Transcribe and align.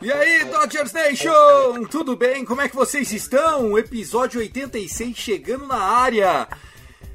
E 0.00 0.12
aí, 0.12 0.44
Dodgers 0.44 0.92
Nation! 0.92 1.84
Tudo 1.90 2.16
bem? 2.16 2.44
Como 2.44 2.60
é 2.60 2.68
que 2.68 2.76
vocês 2.76 3.10
estão? 3.12 3.76
Episódio 3.76 4.38
86 4.40 5.16
chegando 5.16 5.66
na 5.66 5.78
área. 5.78 6.46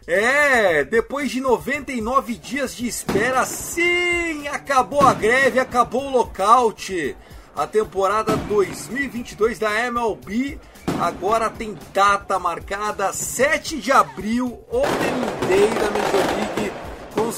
É, 0.05 0.83
depois 0.83 1.31
de 1.31 1.39
99 1.39 2.35
dias 2.35 2.75
de 2.75 2.87
espera, 2.87 3.45
sim, 3.45 4.47
acabou 4.47 5.01
a 5.01 5.13
greve, 5.13 5.59
acabou 5.59 6.07
o 6.07 6.11
lockout. 6.11 7.15
A 7.55 7.67
temporada 7.67 8.35
2022 8.35 9.59
da 9.59 9.69
MLB 9.87 10.59
agora 10.99 11.49
tem 11.49 11.77
data 11.93 12.39
marcada 12.39 13.13
7 13.13 13.77
de 13.77 13.91
abril, 13.91 14.59
Opening 14.69 15.47
Day 15.47 15.67
da 15.69 15.91
Major 15.91 16.35
League. 16.35 16.58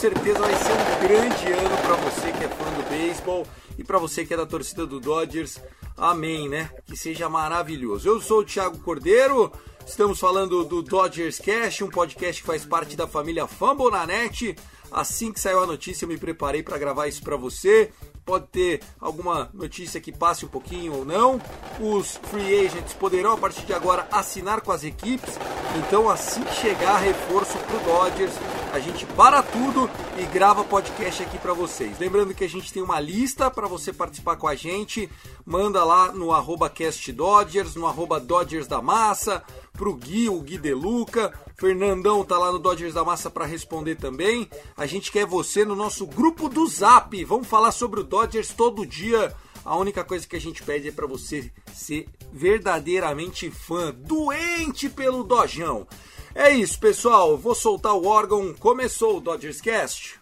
Certeza 0.01 0.39
vai 0.39 0.55
ser 0.55 0.71
um 0.71 1.07
grande 1.07 1.51
ano 1.53 1.77
para 1.77 1.95
você 1.97 2.31
que 2.31 2.43
é 2.43 2.47
fã 2.47 2.71
do 2.71 2.89
beisebol 2.89 3.45
e 3.77 3.83
para 3.83 3.99
você 3.99 4.25
que 4.25 4.33
é 4.33 4.37
da 4.37 4.47
torcida 4.47 4.83
do 4.83 4.99
Dodgers. 4.99 5.59
Amém, 5.95 6.49
né? 6.49 6.71
Que 6.87 6.97
seja 6.97 7.29
maravilhoso. 7.29 8.09
Eu 8.09 8.19
sou 8.19 8.39
o 8.39 8.43
Thiago 8.43 8.79
Cordeiro. 8.79 9.51
Estamos 9.85 10.19
falando 10.19 10.63
do 10.63 10.81
Dodgers 10.81 11.37
Cast, 11.37 11.83
um 11.83 11.89
podcast 11.91 12.41
que 12.41 12.47
faz 12.47 12.65
parte 12.65 12.95
da 12.95 13.05
família 13.05 13.45
Fambonanet. 13.45 14.55
Assim 14.91 15.31
que 15.31 15.39
saiu 15.39 15.61
a 15.61 15.67
notícia, 15.67 16.05
eu 16.05 16.09
me 16.09 16.17
preparei 16.17 16.63
para 16.63 16.79
gravar 16.79 17.05
isso 17.05 17.21
para 17.21 17.37
você. 17.37 17.91
Pode 18.25 18.47
ter 18.47 18.81
alguma 18.99 19.51
notícia 19.53 20.01
que 20.01 20.11
passe 20.11 20.45
um 20.45 20.49
pouquinho 20.49 20.95
ou 20.95 21.05
não. 21.05 21.39
Os 21.79 22.19
free 22.23 22.65
agents 22.65 22.93
poderão 22.93 23.33
a 23.33 23.37
partir 23.37 23.67
de 23.67 23.73
agora 23.73 24.07
assinar 24.11 24.61
com 24.61 24.71
as 24.71 24.83
equipes. 24.83 25.37
Então, 25.77 26.09
assim 26.09 26.41
que 26.43 26.55
chegar 26.55 26.97
reforço 26.97 27.55
para 27.59 27.77
o 27.77 27.79
Dodgers, 27.81 28.33
a 28.71 28.79
gente 28.79 29.05
para 29.05 29.43
tudo 29.43 29.89
e 30.17 30.25
grava 30.25 30.63
podcast 30.63 31.23
aqui 31.23 31.37
para 31.37 31.53
vocês. 31.53 31.99
Lembrando 31.99 32.33
que 32.33 32.43
a 32.43 32.49
gente 32.49 32.71
tem 32.71 32.81
uma 32.81 32.99
lista 32.99 33.51
para 33.51 33.67
você 33.67 33.91
participar 33.91 34.37
com 34.37 34.47
a 34.47 34.55
gente. 34.55 35.09
Manda 35.45 35.83
lá 35.83 36.11
no 36.13 36.31
arroba 36.31 36.69
castdodgers, 36.69 37.75
no 37.75 37.85
arroba 37.85 38.19
Dodgers 38.19 38.67
da 38.67 38.81
Massa, 38.81 39.43
pro 39.73 39.93
Gui, 39.93 40.29
o 40.29 40.39
Gui 40.39 40.57
Deluca. 40.57 41.33
Fernandão 41.57 42.23
tá 42.23 42.37
lá 42.37 42.51
no 42.51 42.59
Dodgers 42.59 42.93
da 42.93 43.03
Massa 43.03 43.29
para 43.29 43.45
responder 43.45 43.95
também. 43.95 44.49
A 44.77 44.85
gente 44.85 45.11
quer 45.11 45.25
você 45.25 45.65
no 45.65 45.75
nosso 45.75 46.07
grupo 46.07 46.47
do 46.47 46.65
Zap. 46.65 47.23
Vamos 47.25 47.47
falar 47.47 47.73
sobre 47.73 47.99
o 47.99 48.03
Dodgers 48.03 48.53
todo 48.53 48.85
dia. 48.85 49.35
A 49.63 49.75
única 49.75 50.03
coisa 50.03 50.27
que 50.27 50.35
a 50.35 50.41
gente 50.41 50.63
pede 50.63 50.87
é 50.87 50.91
para 50.91 51.05
você 51.05 51.51
ser 51.73 52.07
verdadeiramente 52.31 53.51
fã, 53.51 53.93
doente 53.93 54.89
pelo 54.89 55.23
Dojão. 55.23 55.85
É 56.33 56.49
isso, 56.49 56.79
pessoal. 56.79 57.37
Vou 57.37 57.53
soltar 57.53 57.93
o 57.93 58.07
órgão. 58.07 58.53
Começou 58.53 59.17
o 59.17 59.21
Dodgers 59.21 59.59
Cast. 59.59 60.19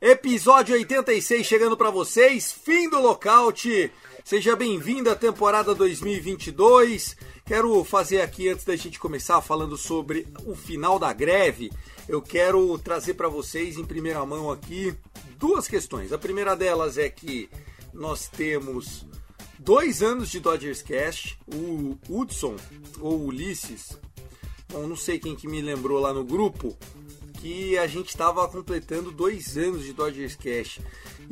Episódio 0.00 0.74
86 0.74 1.46
chegando 1.46 1.76
para 1.76 1.90
vocês, 1.90 2.50
fim 2.52 2.88
do 2.88 3.00
lockout. 3.00 3.92
Seja 4.24 4.56
bem-vindo 4.56 5.10
à 5.10 5.16
temporada 5.16 5.74
2022. 5.74 7.16
Quero 7.44 7.84
fazer 7.84 8.22
aqui 8.22 8.48
antes 8.48 8.64
da 8.64 8.76
gente 8.76 8.98
começar 8.98 9.40
falando 9.42 9.76
sobre 9.76 10.26
o 10.46 10.54
final 10.54 10.98
da 10.98 11.12
greve. 11.12 11.72
Eu 12.08 12.22
quero 12.22 12.78
trazer 12.78 13.14
para 13.14 13.28
vocês 13.28 13.76
em 13.76 13.84
primeira 13.84 14.24
mão 14.24 14.50
aqui 14.50 14.94
duas 15.36 15.66
questões. 15.66 16.12
A 16.12 16.18
primeira 16.18 16.54
delas 16.54 16.96
é 16.96 17.10
que 17.10 17.50
nós 17.92 18.28
temos 18.28 19.04
dois 19.60 20.02
anos 20.02 20.30
de 20.30 20.40
Dodgers 20.40 20.82
Cast. 20.82 21.38
O 21.46 21.98
Hudson 22.08 22.56
ou 23.00 23.26
Ulisses, 23.26 23.98
bom, 24.68 24.86
não 24.86 24.96
sei 24.96 25.18
quem 25.18 25.36
que 25.36 25.46
me 25.46 25.60
lembrou 25.60 26.00
lá 26.00 26.12
no 26.12 26.24
grupo, 26.24 26.76
que 27.40 27.78
a 27.78 27.86
gente 27.86 28.08
estava 28.08 28.46
completando 28.48 29.10
dois 29.10 29.56
anos 29.56 29.84
de 29.84 29.92
Dodgers 29.92 30.36
Cash. 30.36 30.80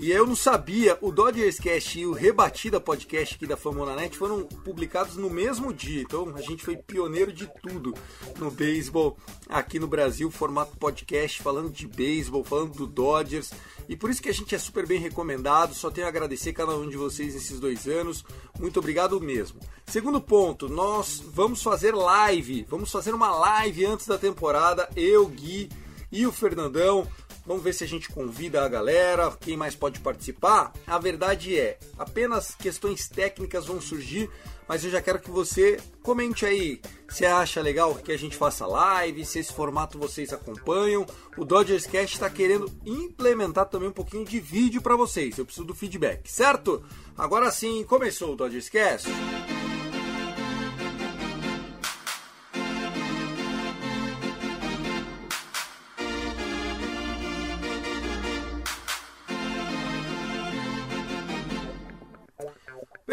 E 0.01 0.13
eu 0.13 0.25
não 0.25 0.37
sabia, 0.37 0.97
o 1.01 1.11
Dodgers 1.11 1.59
Cash 1.59 1.97
e 1.97 2.07
o 2.07 2.13
Rebatida 2.13 2.81
Podcast 2.81 3.35
aqui 3.35 3.49
da 3.49 3.57
Famonanet 3.57 4.17
foram 4.17 4.45
publicados 4.45 5.17
no 5.17 5.29
mesmo 5.29 5.75
dia. 5.75 6.03
Então 6.03 6.33
a 6.37 6.41
gente 6.41 6.65
foi 6.65 6.77
pioneiro 6.77 7.33
de 7.33 7.51
tudo 7.61 7.93
no 8.39 8.49
beisebol 8.49 9.19
aqui 9.49 9.81
no 9.81 9.89
Brasil, 9.89 10.31
formato 10.31 10.77
podcast, 10.77 11.43
falando 11.43 11.69
de 11.69 11.89
beisebol, 11.89 12.45
falando 12.45 12.75
do 12.75 12.87
Dodgers. 12.87 13.51
E 13.89 13.97
por 13.97 14.09
isso 14.09 14.23
que 14.23 14.29
a 14.29 14.33
gente 14.33 14.55
é 14.55 14.59
super 14.59 14.87
bem 14.87 15.01
recomendado. 15.01 15.75
Só 15.75 15.91
tenho 15.91 16.07
a 16.07 16.11
agradecer 16.11 16.53
cada 16.53 16.77
um 16.77 16.89
de 16.89 16.97
vocês 16.97 17.35
nesses 17.35 17.59
dois 17.59 17.89
anos. 17.89 18.25
Muito 18.57 18.79
obrigado 18.79 19.21
mesmo. 19.21 19.59
Segundo 19.85 20.21
ponto, 20.21 20.69
nós 20.69 21.21
vamos 21.35 21.61
fazer 21.61 21.93
live. 21.93 22.65
Vamos 22.71 22.93
fazer 22.93 23.13
uma 23.13 23.33
live 23.33 23.85
antes 23.85 24.07
da 24.07 24.17
temporada. 24.17 24.89
Eu, 24.95 25.27
Gui 25.27 25.69
e 26.13 26.25
o 26.25 26.31
Fernandão. 26.31 27.05
Vamos 27.49 27.63
ver 27.63 27.73
se 27.73 27.83
a 27.83 27.89
gente 27.89 28.11
convida 28.11 28.63
a 28.63 28.69
galera, 28.69 29.35
quem 29.41 29.57
mais 29.57 29.75
pode 29.75 30.01
participar. 30.01 30.71
A 30.87 30.99
verdade 30.99 31.59
é, 31.59 31.79
apenas 31.99 32.55
questões 32.55 33.09
técnicas 33.09 33.65
vão 33.65 33.81
surgir, 33.81 34.29
mas 34.69 34.85
eu 34.85 34.91
já 34.91 35.01
quero 35.01 35.19
que 35.19 35.31
você 35.31 35.81
comente 36.03 36.45
aí 36.45 36.79
se 37.09 37.25
acha 37.25 37.63
legal 37.63 37.95
que 37.95 38.13
a 38.13 38.19
gente 38.19 38.37
faça 38.37 38.67
live, 38.67 39.25
se 39.25 39.39
esse 39.39 39.51
formato 39.51 39.99
vocês 39.99 40.31
acompanham. 40.31 41.07
O 41.39 41.45
Dodgers 41.47 41.87
Cast 41.87 42.17
está 42.17 42.29
querendo 42.29 42.71
implementar 42.85 43.65
também 43.65 43.89
um 43.89 43.93
pouquinho 43.93 44.27
de 44.27 44.39
vídeo 44.39 44.83
para 44.83 44.95
vocês. 44.95 45.39
Eu 45.39 45.47
preciso 45.47 45.67
do 45.67 45.75
feedback, 45.75 46.31
certo? 46.31 46.85
Agora 47.17 47.51
sim, 47.51 47.83
começou 47.85 48.35
o 48.35 48.37
Dodgers 48.37 48.69
Cast. 48.69 49.09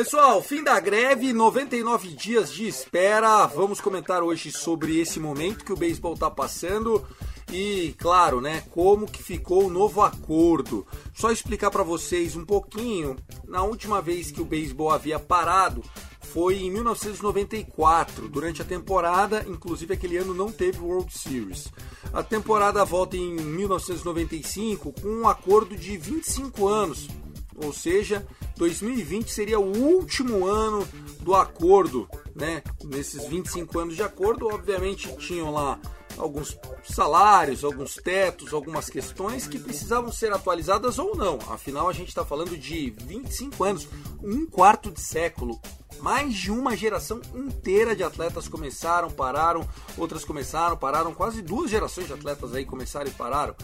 Pessoal, 0.06 0.40
fim 0.40 0.64
da 0.64 0.80
greve, 0.80 1.34
99 1.34 2.10
dias 2.10 2.54
de 2.54 2.68
espera. 2.68 3.48
Vamos 3.48 3.82
comentar 3.82 4.22
hoje 4.22 4.52
sobre 4.52 5.00
esse 5.00 5.20
momento 5.20 5.66
que 5.66 5.74
o 5.74 5.76
beisebol 5.76 6.14
está 6.14 6.30
passando 6.30 7.04
e, 7.52 7.96
claro, 7.98 8.40
né, 8.40 8.62
como 8.70 9.08
que 9.08 9.24
ficou 9.24 9.66
o 9.66 9.70
novo 9.70 10.04
acordo. 10.04 10.86
Só 11.12 11.32
explicar 11.32 11.72
para 11.72 11.82
vocês 11.82 12.36
um 12.36 12.46
pouquinho. 12.46 13.16
Na 13.48 13.64
última 13.64 14.00
vez 14.00 14.30
que 14.30 14.40
o 14.40 14.46
beisebol 14.46 14.92
havia 14.92 15.18
parado 15.18 15.82
foi 16.22 16.58
em 16.58 16.70
1994, 16.70 18.30
durante 18.30 18.62
a 18.62 18.66
temporada, 18.66 19.44
inclusive 19.48 19.96
aquele 19.96 20.18
ano 20.18 20.36
não 20.36 20.52
teve 20.52 20.78
World 20.82 21.18
Series. 21.18 21.74
A 22.14 22.22
temporada 22.22 22.86
volta 22.86 23.18
em 23.18 23.34
1995 23.34 24.94
com 25.02 25.08
um 25.08 25.28
acordo 25.28 25.76
de 25.76 25.98
25 25.98 26.68
anos, 26.68 27.08
ou 27.56 27.72
seja, 27.74 28.26
2020 28.58 29.30
seria 29.32 29.60
o 29.60 29.78
último 29.78 30.46
ano 30.46 30.88
do 31.22 31.34
acordo, 31.34 32.08
né? 32.36 32.62
Nesses 32.84 33.26
25 33.26 33.80
anos 33.80 33.96
de 33.96 34.04
acordo, 34.04 34.48
obviamente 34.48 35.16
tinham 35.18 35.52
lá 35.52 35.80
alguns 36.18 36.58
salários, 36.84 37.64
alguns 37.64 37.96
tetos, 37.96 38.54
algumas 38.54 38.90
questões 38.90 39.48
que 39.48 39.60
precisavam 39.60 40.12
ser 40.12 40.32
atualizadas 40.32 40.98
ou 40.98 41.16
não. 41.16 41.40
Afinal, 41.50 41.90
a 41.90 41.94
gente 41.94 42.10
está 42.10 42.26
falando 42.26 42.58
de 42.58 42.92
25 43.02 43.64
anos, 43.64 43.88
um 44.24 44.46
quarto 44.46 44.92
de 44.92 45.02
século. 45.02 45.60
Mais 46.02 46.34
de 46.34 46.52
uma 46.52 46.76
geração 46.76 47.22
inteira 47.34 47.96
de 47.96 48.04
atletas 48.04 48.48
começaram, 48.48 49.10
pararam, 49.10 49.68
outras 49.98 50.24
começaram, 50.24 50.78
pararam. 50.78 51.14
Quase 51.14 51.42
duas 51.42 51.70
gerações 51.70 52.08
de 52.08 52.14
atletas 52.14 52.54
aí 52.54 52.66
começaram 52.66 53.08
e 53.08 53.14
pararam. 53.14 53.56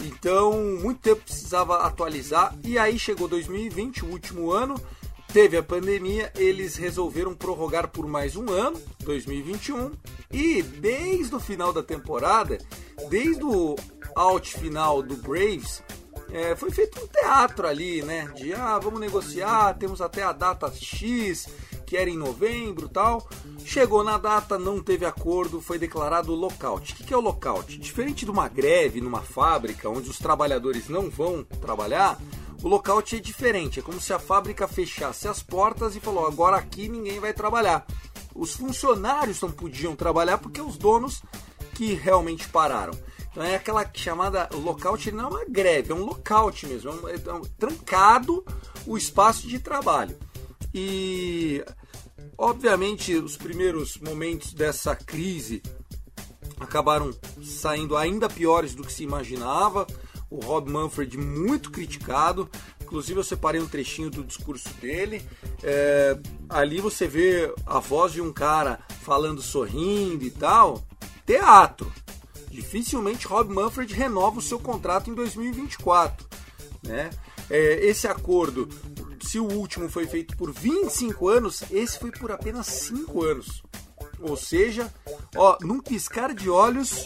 Então, 0.00 0.52
muito 0.80 1.00
tempo 1.00 1.22
precisava 1.22 1.78
atualizar. 1.78 2.56
E 2.64 2.78
aí 2.78 2.98
chegou 2.98 3.28
2020, 3.28 4.04
o 4.04 4.08
último 4.08 4.50
ano, 4.50 4.80
teve 5.32 5.56
a 5.56 5.62
pandemia, 5.62 6.32
eles 6.36 6.76
resolveram 6.76 7.34
prorrogar 7.34 7.88
por 7.88 8.06
mais 8.06 8.36
um 8.36 8.50
ano, 8.50 8.80
2021, 9.00 9.92
e 10.30 10.62
desde 10.62 11.34
o 11.34 11.40
final 11.40 11.72
da 11.72 11.82
temporada, 11.82 12.58
desde 13.08 13.42
o 13.42 13.76
out 14.14 14.58
final 14.58 15.02
do 15.02 15.16
Braves, 15.16 15.82
é, 16.30 16.56
foi 16.56 16.70
feito 16.70 17.02
um 17.02 17.06
teatro 17.06 17.66
ali, 17.66 18.02
né? 18.02 18.26
De 18.34 18.52
ah, 18.54 18.78
vamos 18.78 19.00
negociar, 19.00 19.74
temos 19.74 20.00
até 20.00 20.22
a 20.22 20.32
data 20.32 20.70
X, 20.72 21.46
que 21.92 21.96
era 21.98 22.08
em 22.08 22.16
novembro 22.16 22.88
tal. 22.88 23.28
Chegou 23.66 24.02
na 24.02 24.16
data, 24.16 24.58
não 24.58 24.82
teve 24.82 25.04
acordo, 25.04 25.60
foi 25.60 25.78
declarado 25.78 26.34
lockout. 26.34 26.94
O 26.94 26.96
que 26.96 27.12
é 27.12 27.16
o 27.16 27.20
lockout? 27.20 27.76
Diferente 27.76 28.24
de 28.24 28.30
uma 28.30 28.48
greve 28.48 28.98
numa 29.02 29.20
fábrica 29.20 29.90
onde 29.90 30.08
os 30.08 30.16
trabalhadores 30.16 30.88
não 30.88 31.10
vão 31.10 31.44
trabalhar, 31.44 32.18
o 32.62 32.68
lockout 32.68 33.14
é 33.14 33.20
diferente. 33.20 33.78
É 33.78 33.82
como 33.82 34.00
se 34.00 34.10
a 34.10 34.18
fábrica 34.18 34.66
fechasse 34.66 35.28
as 35.28 35.42
portas 35.42 35.94
e 35.94 36.00
falou: 36.00 36.26
agora 36.26 36.56
aqui 36.56 36.88
ninguém 36.88 37.20
vai 37.20 37.34
trabalhar. 37.34 37.84
Os 38.34 38.54
funcionários 38.54 39.42
não 39.42 39.50
podiam 39.50 39.94
trabalhar 39.94 40.38
porque 40.38 40.62
os 40.62 40.78
donos 40.78 41.22
que 41.74 41.92
realmente 41.92 42.48
pararam. 42.48 42.94
Então 43.30 43.42
é 43.42 43.56
aquela 43.56 43.86
chamada 43.92 44.48
lockout, 44.54 45.12
não 45.12 45.24
é 45.24 45.28
uma 45.28 45.44
greve, 45.44 45.92
é 45.92 45.94
um 45.94 46.04
lockout 46.04 46.66
mesmo, 46.66 46.90
é, 46.90 46.94
um, 46.94 47.08
é 47.08 47.34
um, 47.34 47.42
trancado 47.58 48.42
o 48.86 48.96
espaço 48.96 49.46
de 49.46 49.58
trabalho. 49.58 50.16
E 50.74 51.62
obviamente 52.42 53.14
os 53.14 53.36
primeiros 53.36 53.96
momentos 53.98 54.52
dessa 54.52 54.96
crise 54.96 55.62
acabaram 56.58 57.14
saindo 57.40 57.96
ainda 57.96 58.28
piores 58.28 58.74
do 58.74 58.82
que 58.82 58.92
se 58.92 59.04
imaginava. 59.04 59.86
O 60.28 60.40
Rob 60.40 60.68
Manfred 60.68 61.16
muito 61.16 61.70
criticado, 61.70 62.50
inclusive 62.80 63.20
eu 63.20 63.24
separei 63.24 63.60
um 63.60 63.68
trechinho 63.68 64.10
do 64.10 64.24
discurso 64.24 64.68
dele. 64.80 65.22
É, 65.62 66.18
ali 66.48 66.80
você 66.80 67.06
vê 67.06 67.54
a 67.64 67.78
voz 67.78 68.12
de 68.12 68.20
um 68.20 68.32
cara 68.32 68.80
falando 69.02 69.40
sorrindo 69.40 70.24
e 70.24 70.30
tal. 70.30 70.82
Teatro. 71.24 71.92
Dificilmente 72.50 73.26
Rob 73.26 73.54
Manfred 73.54 73.94
renova 73.94 74.40
o 74.40 74.42
seu 74.42 74.58
contrato 74.58 75.08
em 75.08 75.14
2024. 75.14 76.26
Né? 76.82 77.10
É, 77.48 77.86
esse 77.86 78.08
acordo 78.08 78.68
se 79.22 79.38
o 79.38 79.44
último 79.44 79.88
foi 79.88 80.06
feito 80.06 80.36
por 80.36 80.52
25 80.52 81.28
anos, 81.28 81.62
esse 81.70 81.98
foi 81.98 82.10
por 82.10 82.30
apenas 82.30 82.66
5 82.66 83.24
anos. 83.24 83.62
Ou 84.20 84.36
seja, 84.36 84.92
ó, 85.36 85.56
num 85.60 85.80
piscar 85.80 86.34
de 86.34 86.50
olhos, 86.50 87.04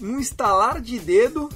num 0.00 0.18
estalar 0.18 0.80
de 0.80 0.98
dedo, 0.98 1.48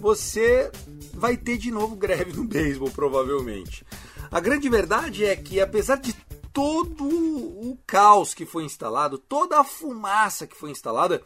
você 0.00 0.70
vai 1.12 1.36
ter 1.36 1.58
de 1.58 1.70
novo 1.70 1.94
greve 1.94 2.32
no 2.32 2.44
beisebol, 2.44 2.90
provavelmente. 2.90 3.84
A 4.30 4.40
grande 4.40 4.68
verdade 4.68 5.24
é 5.24 5.36
que, 5.36 5.60
apesar 5.60 5.96
de 5.96 6.14
todo 6.52 7.04
o 7.04 7.78
caos 7.86 8.34
que 8.34 8.46
foi 8.46 8.64
instalado, 8.64 9.18
toda 9.18 9.60
a 9.60 9.64
fumaça 9.64 10.46
que 10.46 10.56
foi 10.56 10.70
instalada, 10.70 11.22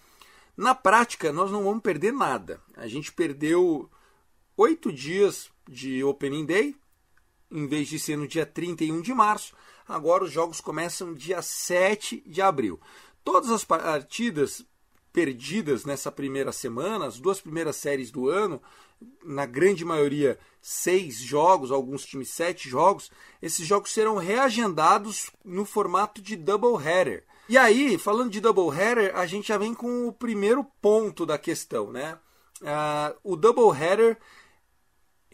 na 0.57 0.75
prática 0.75 1.33
nós 1.33 1.51
não 1.51 1.65
vamos 1.65 1.83
perder 1.83 2.13
nada. 2.13 2.61
A 2.77 2.87
gente 2.87 3.13
perdeu 3.13 3.89
oito 4.57 4.93
dias 4.93 5.49
de 5.69 6.05
Opening 6.05 6.47
Day, 6.47 6.77
em 7.55 7.67
vez 7.69 7.89
de 7.89 8.01
ser 8.01 8.19
no 8.19 8.27
dia 8.27 8.45
31 8.45 9.01
de 9.01 9.15
março, 9.15 9.55
agora 9.87 10.25
os 10.25 10.33
jogos 10.33 10.61
começam 10.61 11.15
dia 11.15 11.41
7 11.41 12.23
de 12.27 12.43
abril. 12.43 12.81
Todas 13.23 13.49
as 13.51 13.65
partidas 13.65 14.67
perdidas 15.13 15.85
nessa 15.85 16.11
primeira 16.11 16.51
semana, 16.51 17.07
as 17.07 17.21
duas 17.21 17.41
primeiras 17.41 17.77
séries 17.77 18.11
do 18.11 18.29
ano, 18.29 18.61
na 19.25 19.47
grande 19.47 19.85
maioria 19.85 20.37
seis 20.61 21.19
jogos, 21.19 21.71
alguns 21.71 22.05
times 22.05 22.31
sete 22.31 22.69
jogos, 22.69 23.11
esses 23.41 23.65
jogos 23.65 23.93
serão 23.93 24.17
reagendados 24.17 25.31
no 25.45 25.65
formato 25.65 26.21
de 26.21 26.35
double 26.37 26.85
header. 26.85 27.25
E 27.49 27.57
aí, 27.57 27.97
falando 27.99 28.31
de 28.31 28.41
double 28.41 28.77
header, 28.77 29.15
a 29.15 29.27
gente 29.27 29.49
já 29.49 29.59
vem 29.59 29.75
com 29.75 30.09
o 30.09 30.13
primeiro 30.13 30.65
ponto 30.83 31.25
da 31.25 31.39
questão, 31.39 31.93
né? 31.93 32.19
Uh, 32.63 33.19
o 33.23 33.37
double 33.37 33.79
header 33.79 34.19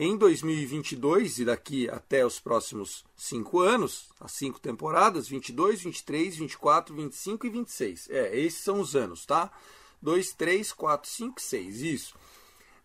em 0.02 0.16
2022 0.16 1.40
e 1.40 1.44
daqui 1.44 1.86
até 1.90 2.24
os 2.24 2.40
próximos 2.40 3.04
cinco 3.14 3.60
anos, 3.60 4.08
as 4.18 4.32
cinco 4.32 4.58
temporadas, 4.58 5.28
22, 5.28 5.82
23, 5.82 6.36
24, 6.36 6.94
25 6.94 7.46
e 7.46 7.50
26. 7.50 8.08
É, 8.08 8.34
esses 8.40 8.60
são 8.60 8.80
os 8.80 8.96
anos, 8.96 9.26
tá? 9.26 9.52
2, 10.00 10.32
3, 10.32 10.72
4, 10.72 11.10
5, 11.10 11.38
6, 11.42 11.82
isso. 11.82 12.14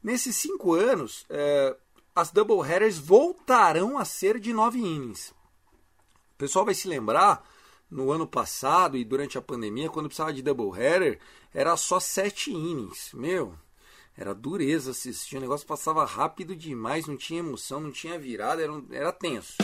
Nesses 0.03 0.35
cinco 0.35 0.73
anos, 0.73 1.25
é, 1.29 1.77
as 2.13 2.31
doubleheaders 2.31 2.97
voltarão 2.97 3.97
a 3.97 4.03
ser 4.03 4.37
de 4.37 4.51
nove 4.51 4.79
innings. 4.79 5.29
O 6.33 6.37
pessoal 6.37 6.65
vai 6.65 6.73
se 6.73 6.85
lembrar, 6.85 7.49
no 7.89 8.11
ano 8.11 8.27
passado 8.27 8.97
e 8.97 9.05
durante 9.05 9.37
a 9.37 9.41
pandemia, 9.41 9.89
quando 9.89 10.07
precisava 10.07 10.33
de 10.33 10.41
doubleheader, 10.41 11.17
era 11.53 11.77
só 11.77 11.97
sete 11.97 12.51
innings. 12.51 13.11
Meu, 13.13 13.57
era 14.17 14.33
dureza 14.33 14.91
assistir, 14.91 15.37
o 15.37 15.41
negócio 15.41 15.67
passava 15.67 16.05
rápido 16.05 16.55
demais, 16.55 17.05
não 17.07 17.17
tinha 17.17 17.39
emoção, 17.39 17.81
não 17.81 17.91
tinha 17.91 18.17
virada, 18.17 18.61
era, 18.61 18.73
era 18.91 19.11
tenso. 19.11 19.55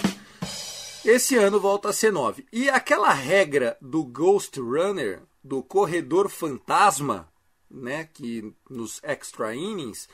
Esse 1.06 1.36
ano 1.36 1.60
volta 1.60 1.90
a 1.90 1.94
ser 1.94 2.12
9. 2.12 2.46
E 2.52 2.70
aquela 2.70 3.12
regra 3.12 3.78
do 3.82 4.04
Ghost 4.04 4.60
Runner, 4.60 5.24
do 5.44 5.64
corredor 5.64 6.30
fantasma, 6.30 7.28
né, 7.70 8.08
que 8.14 8.54
nos 8.70 9.00
extra 9.02 9.56
innings 9.56 10.08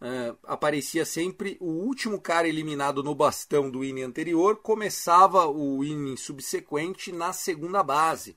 uh, 0.00 0.36
aparecia 0.44 1.04
sempre 1.04 1.56
o 1.60 1.70
último 1.70 2.20
cara 2.20 2.48
eliminado 2.48 3.02
no 3.02 3.14
bastão 3.14 3.70
do 3.70 3.84
inning 3.84 4.02
anterior, 4.02 4.56
começava 4.56 5.46
o 5.46 5.84
inning 5.84 6.16
subsequente 6.16 7.12
na 7.12 7.32
segunda 7.32 7.82
base. 7.82 8.36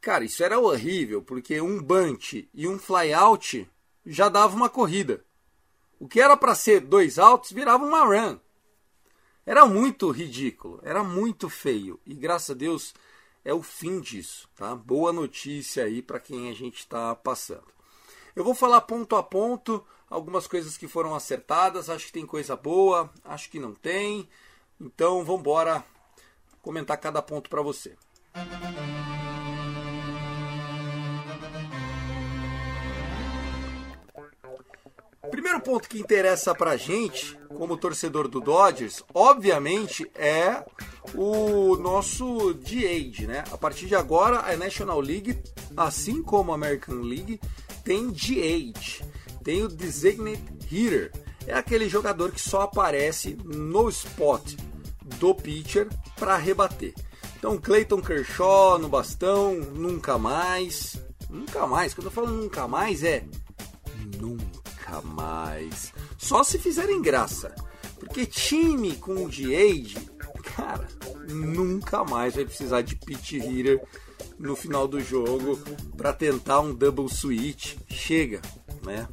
Cara, 0.00 0.24
isso 0.24 0.42
era 0.42 0.58
horrível, 0.58 1.22
porque 1.22 1.60
um 1.60 1.80
bunt 1.80 2.46
e 2.52 2.66
um 2.66 2.78
flyout 2.78 3.68
já 4.04 4.28
dava 4.28 4.54
uma 4.54 4.68
corrida. 4.68 5.24
O 5.98 6.08
que 6.08 6.20
era 6.20 6.36
para 6.36 6.54
ser 6.54 6.80
dois 6.80 7.18
altos 7.18 7.52
virava 7.52 7.84
uma 7.84 8.04
run. 8.04 8.38
Era 9.46 9.66
muito 9.66 10.10
ridículo, 10.10 10.80
era 10.82 11.04
muito 11.04 11.48
feio. 11.48 12.00
E 12.06 12.14
graças 12.14 12.50
a 12.50 12.54
Deus 12.54 12.94
é 13.44 13.52
o 13.52 13.62
fim 13.62 14.00
disso, 14.00 14.48
tá? 14.56 14.74
Boa 14.74 15.12
notícia 15.12 15.84
aí 15.84 16.00
para 16.00 16.18
quem 16.18 16.50
a 16.50 16.54
gente 16.54 16.78
está 16.78 17.14
passando. 17.14 17.72
Eu 18.34 18.42
vou 18.42 18.54
falar 18.54 18.80
ponto 18.82 19.14
a 19.16 19.22
ponto 19.22 19.84
algumas 20.08 20.46
coisas 20.46 20.76
que 20.76 20.88
foram 20.88 21.14
acertadas. 21.14 21.90
Acho 21.90 22.06
que 22.06 22.12
tem 22.12 22.26
coisa 22.26 22.56
boa, 22.56 23.10
acho 23.24 23.50
que 23.50 23.58
não 23.58 23.74
tem. 23.74 24.28
Então 24.80 25.24
vamos 25.24 25.40
embora 25.40 25.84
comentar 26.62 26.96
cada 26.96 27.20
ponto 27.20 27.50
para 27.50 27.62
você. 27.62 27.96
Primeiro 35.54 35.72
ponto 35.72 35.88
que 35.88 36.00
interessa 36.00 36.52
pra 36.52 36.76
gente, 36.76 37.38
como 37.56 37.76
torcedor 37.76 38.26
do 38.26 38.40
Dodgers, 38.40 39.04
obviamente 39.14 40.04
é 40.16 40.64
o 41.14 41.76
nosso 41.76 42.52
DH, 42.54 43.28
né? 43.28 43.44
A 43.52 43.56
partir 43.56 43.86
de 43.86 43.94
agora, 43.94 44.40
a 44.40 44.56
National 44.56 44.98
League, 44.98 45.38
assim 45.76 46.20
como 46.22 46.50
a 46.50 46.56
American 46.56 46.96
League, 46.96 47.40
tem 47.84 48.10
DH, 48.10 49.04
tem 49.44 49.62
o 49.62 49.68
Designated 49.68 50.42
Hitter. 50.68 51.12
É 51.46 51.54
aquele 51.54 51.88
jogador 51.88 52.32
que 52.32 52.40
só 52.40 52.62
aparece 52.62 53.38
no 53.44 53.88
spot 53.90 54.54
do 55.20 55.36
pitcher 55.36 55.88
para 56.16 56.36
rebater. 56.36 56.94
Então, 57.38 57.58
Clayton 57.58 58.02
Kershaw 58.02 58.76
no 58.76 58.88
bastão, 58.88 59.54
nunca 59.54 60.18
mais. 60.18 61.00
Nunca 61.30 61.64
mais. 61.64 61.94
Quando 61.94 62.06
eu 62.06 62.12
falo 62.12 62.28
nunca 62.28 62.66
mais, 62.66 63.04
é 63.04 63.24
nunca 64.18 64.63
nunca 64.84 65.00
mais. 65.02 65.92
Só 66.18 66.44
se 66.44 66.58
fizerem 66.58 67.00
graça. 67.00 67.54
Porque 67.98 68.26
time 68.26 68.96
com 68.96 69.24
o 69.24 69.30
de 69.30 69.46
cara, 70.42 70.86
nunca 71.28 72.04
mais 72.04 72.34
vai 72.34 72.44
precisar 72.44 72.82
de 72.82 72.96
pitch 72.96 73.32
hitter 73.32 73.82
no 74.38 74.54
final 74.54 74.86
do 74.86 75.00
jogo 75.00 75.58
para 75.96 76.12
tentar 76.12 76.60
um 76.60 76.74
double 76.74 77.08
switch. 77.08 77.76
Chega, 77.88 78.42
né? 78.84 79.08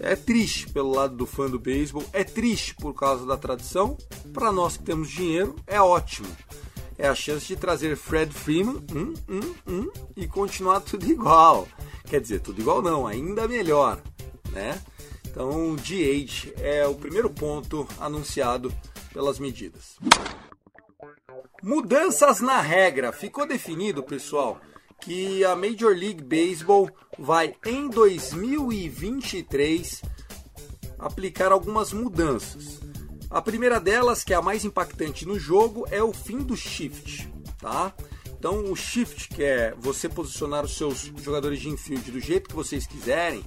É 0.00 0.16
triste 0.16 0.68
pelo 0.70 0.90
lado 0.90 1.16
do 1.16 1.26
fã 1.26 1.48
do 1.48 1.60
beisebol, 1.60 2.04
é 2.12 2.24
triste 2.24 2.74
por 2.74 2.92
causa 2.94 3.24
da 3.24 3.36
tradição. 3.36 3.96
Para 4.32 4.50
nós 4.50 4.76
que 4.76 4.82
temos 4.82 5.08
dinheiro, 5.08 5.54
é 5.66 5.80
ótimo. 5.80 6.28
É 6.98 7.08
a 7.08 7.14
chance 7.14 7.46
de 7.46 7.56
trazer 7.56 7.96
Fred 7.96 8.32
Freeman 8.32 8.82
e 10.16 10.26
continuar 10.26 10.80
tudo 10.80 11.06
igual. 11.06 11.68
quer 12.06 12.20
dizer, 12.20 12.40
tudo 12.40 12.60
igual 12.60 12.82
não, 12.82 13.06
ainda 13.06 13.46
melhor, 13.46 14.00
né? 14.50 14.80
Então, 15.32 15.74
de-age 15.76 16.52
é 16.58 16.86
o 16.86 16.94
primeiro 16.94 17.30
ponto 17.30 17.88
anunciado 17.98 18.70
pelas 19.14 19.38
medidas. 19.38 19.96
Mudanças 21.62 22.42
na 22.42 22.60
regra. 22.60 23.12
Ficou 23.12 23.46
definido, 23.46 24.02
pessoal, 24.02 24.60
que 25.00 25.42
a 25.42 25.56
Major 25.56 25.96
League 25.96 26.22
Baseball 26.22 26.90
vai 27.18 27.54
em 27.64 27.88
2023 27.88 30.02
aplicar 30.98 31.50
algumas 31.50 31.94
mudanças. 31.94 32.78
A 33.30 33.40
primeira 33.40 33.80
delas, 33.80 34.22
que 34.22 34.34
é 34.34 34.36
a 34.36 34.42
mais 34.42 34.66
impactante 34.66 35.26
no 35.26 35.38
jogo, 35.38 35.86
é 35.90 36.02
o 36.02 36.12
fim 36.12 36.40
do 36.40 36.54
shift, 36.54 37.26
tá? 37.58 37.94
Então, 38.38 38.70
o 38.70 38.76
shift, 38.76 39.30
que 39.30 39.42
é 39.42 39.74
você 39.78 40.10
posicionar 40.10 40.62
os 40.62 40.76
seus 40.76 41.10
jogadores 41.16 41.58
de 41.58 41.70
infield 41.70 42.10
do 42.10 42.20
jeito 42.20 42.50
que 42.50 42.54
vocês 42.54 42.86
quiserem, 42.86 43.42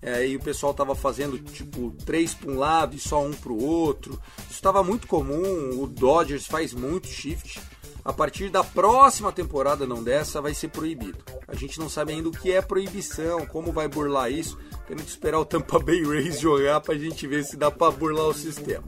é, 0.00 0.26
e 0.26 0.36
o 0.36 0.40
pessoal 0.40 0.72
estava 0.72 0.94
fazendo 0.94 1.38
tipo 1.38 1.92
três 2.04 2.32
para 2.32 2.50
um 2.50 2.58
lado 2.58 2.94
e 2.94 2.98
só 2.98 3.22
um 3.22 3.32
para 3.32 3.52
o 3.52 3.62
outro. 3.62 4.20
Isso 4.40 4.52
estava 4.52 4.82
muito 4.82 5.06
comum. 5.06 5.80
O 5.80 5.86
Dodgers 5.86 6.46
faz 6.46 6.72
muito 6.72 7.08
shift. 7.08 7.60
A 8.04 8.12
partir 8.12 8.48
da 8.48 8.62
próxima 8.64 9.32
temporada, 9.32 9.86
não 9.86 10.02
dessa, 10.02 10.40
vai 10.40 10.54
ser 10.54 10.68
proibido. 10.68 11.18
A 11.46 11.54
gente 11.54 11.78
não 11.78 11.88
sabe 11.88 12.12
ainda 12.12 12.28
o 12.28 12.32
que 12.32 12.52
é 12.52 12.62
proibição, 12.62 13.44
como 13.46 13.72
vai 13.72 13.88
burlar 13.88 14.30
isso. 14.30 14.58
Temos 14.86 15.02
que 15.02 15.10
esperar 15.10 15.40
o 15.40 15.44
Tampa 15.44 15.78
Bay 15.78 16.02
Rays 16.02 16.38
jogar 16.40 16.80
para 16.80 16.94
a 16.94 16.98
gente 16.98 17.26
ver 17.26 17.44
se 17.44 17.56
dá 17.56 17.70
para 17.70 17.90
burlar 17.90 18.28
o 18.28 18.34
sistema. 18.34 18.84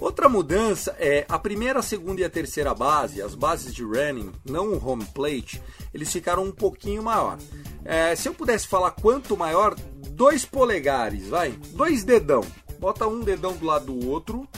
Outra 0.00 0.28
mudança 0.28 0.94
é 0.98 1.24
a 1.28 1.38
primeira, 1.38 1.80
a 1.80 1.82
segunda 1.82 2.20
e 2.20 2.24
a 2.24 2.30
terceira 2.30 2.74
base, 2.74 3.22
as 3.22 3.34
bases 3.34 3.74
de 3.74 3.82
running, 3.82 4.30
não 4.44 4.72
o 4.72 4.86
home 4.86 5.06
plate, 5.06 5.60
eles 5.92 6.12
ficaram 6.12 6.44
um 6.44 6.52
pouquinho 6.52 7.02
maior. 7.02 7.38
É, 7.82 8.14
se 8.14 8.28
eu 8.28 8.34
pudesse 8.34 8.66
falar 8.66 8.90
quanto 8.90 9.36
maior, 9.36 9.74
dois 10.16 10.46
polegares, 10.46 11.28
vai, 11.28 11.52
dois 11.74 12.02
dedão. 12.02 12.40
Bota 12.78 13.06
um 13.06 13.20
dedão 13.20 13.54
do 13.54 13.66
lado 13.66 13.92
do 13.92 14.08
outro. 14.08 14.48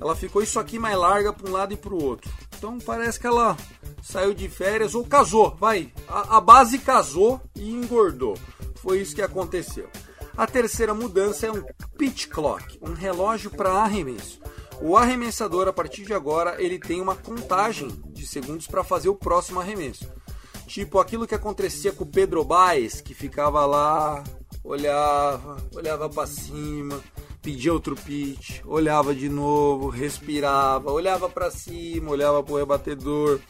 Ela 0.00 0.16
ficou 0.16 0.42
isso 0.42 0.58
aqui 0.58 0.78
mais 0.78 0.96
larga 0.96 1.32
para 1.32 1.48
um 1.48 1.52
lado 1.52 1.74
e 1.74 1.76
para 1.76 1.92
o 1.92 2.02
outro. 2.02 2.30
Então 2.56 2.78
parece 2.78 3.20
que 3.20 3.26
ela 3.26 3.56
saiu 4.02 4.32
de 4.32 4.48
férias 4.48 4.94
ou 4.94 5.04
casou, 5.04 5.54
vai. 5.60 5.92
A, 6.08 6.38
a 6.38 6.40
base 6.40 6.78
casou 6.78 7.40
e 7.54 7.70
engordou. 7.70 8.38
Foi 8.76 9.00
isso 9.00 9.14
que 9.14 9.22
aconteceu. 9.22 9.88
A 10.34 10.46
terceira 10.46 10.94
mudança 10.94 11.46
é 11.46 11.52
um 11.52 11.62
pitch 11.98 12.28
clock, 12.28 12.78
um 12.80 12.94
relógio 12.94 13.50
para 13.50 13.70
arremesso. 13.70 14.40
O 14.80 14.96
arremessador, 14.96 15.68
a 15.68 15.72
partir 15.72 16.04
de 16.04 16.14
agora, 16.14 16.62
ele 16.62 16.78
tem 16.78 17.00
uma 17.00 17.16
contagem 17.16 17.88
de 18.06 18.26
segundos 18.26 18.66
para 18.66 18.84
fazer 18.84 19.08
o 19.08 19.14
próximo 19.14 19.60
arremesso. 19.60 20.06
Tipo 20.66 20.98
aquilo 20.98 21.26
que 21.26 21.34
acontecia 21.34 21.92
com 21.92 22.04
o 22.04 22.06
Pedro 22.06 22.44
Baez, 22.44 23.00
que 23.00 23.14
ficava 23.14 23.64
lá, 23.64 24.22
olhava, 24.66 25.56
olhava 25.74 26.08
para 26.08 26.26
cima, 26.26 27.00
pedia 27.40 27.72
outro 27.72 27.94
pitch, 27.94 28.60
olhava 28.64 29.14
de 29.14 29.28
novo, 29.28 29.88
respirava, 29.88 30.90
olhava 30.90 31.28
para 31.28 31.50
cima, 31.50 32.10
olhava 32.10 32.42
para 32.42 32.52
o 32.52 32.56
rebatedor. 32.58 33.40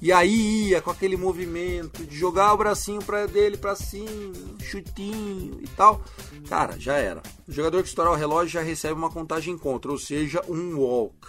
E 0.00 0.12
aí 0.12 0.68
ia 0.68 0.82
com 0.82 0.90
aquele 0.90 1.16
movimento 1.16 2.04
de 2.04 2.14
jogar 2.14 2.52
o 2.52 2.58
bracinho 2.58 3.02
pra 3.02 3.24
dele 3.24 3.56
para 3.56 3.74
cima, 3.74 4.34
chutinho 4.60 5.58
e 5.62 5.68
tal. 5.68 6.04
Cara, 6.46 6.78
já 6.78 6.96
era. 6.98 7.22
O 7.48 7.52
jogador 7.52 7.82
que 7.82 7.88
estourar 7.88 8.12
o 8.12 8.16
relógio 8.16 8.50
já 8.50 8.60
recebe 8.60 8.92
uma 8.92 9.10
contagem 9.10 9.56
contra, 9.56 9.90
ou 9.90 9.96
seja, 9.96 10.44
um 10.46 10.76
walk, 10.76 11.26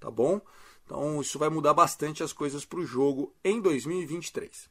tá 0.00 0.10
bom? 0.10 0.40
Então 0.84 1.20
isso 1.20 1.38
vai 1.38 1.48
mudar 1.48 1.72
bastante 1.72 2.24
as 2.24 2.32
coisas 2.32 2.64
para 2.64 2.80
o 2.80 2.84
jogo 2.84 3.32
em 3.44 3.60
2023. 3.60 4.68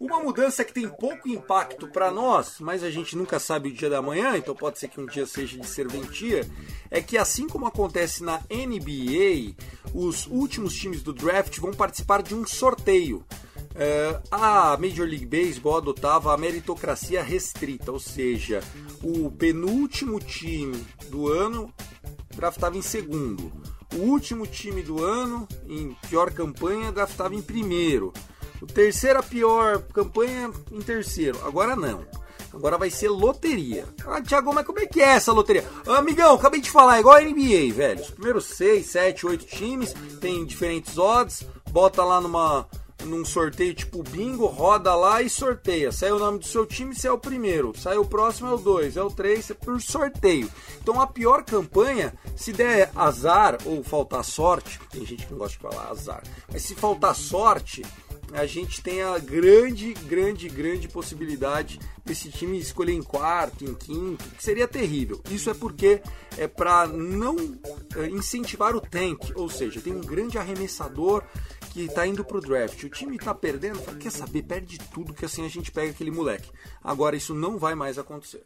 Uma 0.00 0.20
mudança 0.20 0.64
que 0.64 0.72
tem 0.72 0.88
pouco 0.88 1.28
impacto 1.28 1.88
para 1.88 2.10
nós, 2.10 2.56
mas 2.60 2.82
a 2.82 2.90
gente 2.90 3.16
nunca 3.16 3.38
sabe 3.38 3.68
o 3.68 3.72
dia 3.72 3.88
da 3.88 4.02
manhã, 4.02 4.36
então 4.36 4.54
pode 4.54 4.78
ser 4.78 4.88
que 4.88 5.00
um 5.00 5.06
dia 5.06 5.26
seja 5.26 5.58
de 5.58 5.66
serventia, 5.66 6.48
é 6.90 7.00
que 7.00 7.16
assim 7.16 7.46
como 7.46 7.66
acontece 7.66 8.22
na 8.22 8.40
NBA, 8.50 9.54
os 9.94 10.26
últimos 10.26 10.74
times 10.74 11.02
do 11.02 11.12
draft 11.12 11.58
vão 11.58 11.72
participar 11.72 12.22
de 12.22 12.34
um 12.34 12.46
sorteio. 12.46 13.24
Uh, 13.72 14.22
a 14.30 14.76
Major 14.76 15.06
League 15.06 15.24
Baseball 15.24 15.78
adotava 15.78 16.34
a 16.34 16.36
meritocracia 16.36 17.22
restrita, 17.22 17.90
ou 17.90 17.98
seja, 17.98 18.62
o 19.02 19.30
penúltimo 19.30 20.20
time 20.20 20.84
do 21.08 21.28
ano 21.28 21.72
draftava 22.36 22.76
em 22.76 22.82
segundo, 22.82 23.50
o 23.94 24.00
último 24.00 24.46
time 24.46 24.82
do 24.82 25.02
ano 25.02 25.46
em 25.66 25.96
pior 26.08 26.30
campanha 26.32 26.92
draftava 26.92 27.34
em 27.34 27.42
primeiro. 27.42 28.12
O 28.62 28.66
terceiro, 28.66 29.18
a 29.18 29.22
pior 29.24 29.82
campanha 29.92 30.48
em 30.70 30.80
terceiro. 30.80 31.36
Agora 31.44 31.74
não. 31.74 32.06
Agora 32.54 32.78
vai 32.78 32.90
ser 32.90 33.08
loteria. 33.08 33.86
Ah, 34.06 34.22
Thiago, 34.22 34.54
mas 34.54 34.64
como 34.64 34.78
é 34.78 34.86
que 34.86 35.00
é 35.00 35.14
essa 35.14 35.32
loteria? 35.32 35.64
Amigão, 35.86 36.34
acabei 36.34 36.60
de 36.60 36.70
falar, 36.70 36.98
é 36.98 37.00
igual 37.00 37.16
a 37.16 37.20
NBA, 37.20 37.72
velho. 37.74 38.00
Os 38.00 38.10
primeiros 38.10 38.44
6, 38.44 38.86
7, 38.86 39.26
8 39.26 39.46
times 39.46 39.94
tem 40.20 40.44
diferentes 40.44 40.96
odds. 40.96 41.44
Bota 41.70 42.04
lá 42.04 42.20
numa, 42.20 42.68
num 43.04 43.24
sorteio 43.24 43.74
tipo 43.74 44.02
bingo, 44.02 44.46
roda 44.46 44.94
lá 44.94 45.22
e 45.22 45.28
sorteia. 45.28 45.90
Sai 45.90 46.12
o 46.12 46.18
nome 46.18 46.38
do 46.38 46.46
seu 46.46 46.64
time, 46.64 46.94
se 46.94 47.08
é 47.08 47.10
o 47.10 47.18
primeiro. 47.18 47.72
Sai 47.76 47.96
o 47.96 48.04
próximo, 48.04 48.50
é 48.50 48.52
o 48.52 48.58
2, 48.58 48.96
é 48.96 49.02
o 49.02 49.10
3, 49.10 49.50
é 49.50 49.54
por 49.54 49.80
sorteio. 49.80 50.48
Então 50.80 51.00
a 51.00 51.06
pior 51.06 51.42
campanha, 51.42 52.14
se 52.36 52.52
der 52.52 52.92
azar 52.94 53.58
ou 53.64 53.82
faltar 53.82 54.24
sorte, 54.24 54.78
tem 54.90 55.04
gente 55.04 55.26
que 55.26 55.32
não 55.32 55.38
gosta 55.38 55.56
de 55.56 55.62
falar 55.62 55.90
azar, 55.90 56.22
mas 56.52 56.62
se 56.62 56.74
faltar 56.74 57.14
sorte, 57.16 57.82
a 58.32 58.46
gente 58.46 58.82
tem 58.82 59.02
a 59.02 59.18
grande, 59.18 59.92
grande, 59.94 60.48
grande 60.48 60.88
possibilidade 60.88 61.78
desse 62.04 62.30
time 62.30 62.58
escolher 62.58 62.92
em 62.92 63.02
quarto, 63.02 63.64
em 63.64 63.74
quinto, 63.74 64.24
que 64.30 64.42
seria 64.42 64.66
terrível. 64.66 65.20
Isso 65.30 65.50
é 65.50 65.54
porque 65.54 66.02
é 66.36 66.48
para 66.48 66.86
não 66.86 67.36
é, 67.96 68.06
incentivar 68.08 68.74
o 68.74 68.80
tank, 68.80 69.32
ou 69.34 69.48
seja, 69.48 69.80
tem 69.80 69.94
um 69.94 70.00
grande 70.00 70.38
arremessador 70.38 71.22
que 71.72 71.82
está 71.82 72.06
indo 72.06 72.24
pro 72.24 72.40
draft. 72.40 72.82
O 72.82 72.88
time 72.88 73.16
está 73.16 73.34
perdendo, 73.34 73.80
fala, 73.80 73.98
quer 73.98 74.10
saber, 74.10 74.42
perde 74.42 74.78
tudo 74.92 75.14
que 75.14 75.24
assim 75.24 75.44
a 75.44 75.48
gente 75.48 75.70
pega 75.70 75.90
aquele 75.90 76.10
moleque. 76.10 76.50
Agora 76.82 77.16
isso 77.16 77.34
não 77.34 77.58
vai 77.58 77.74
mais 77.74 77.98
acontecer. 77.98 78.44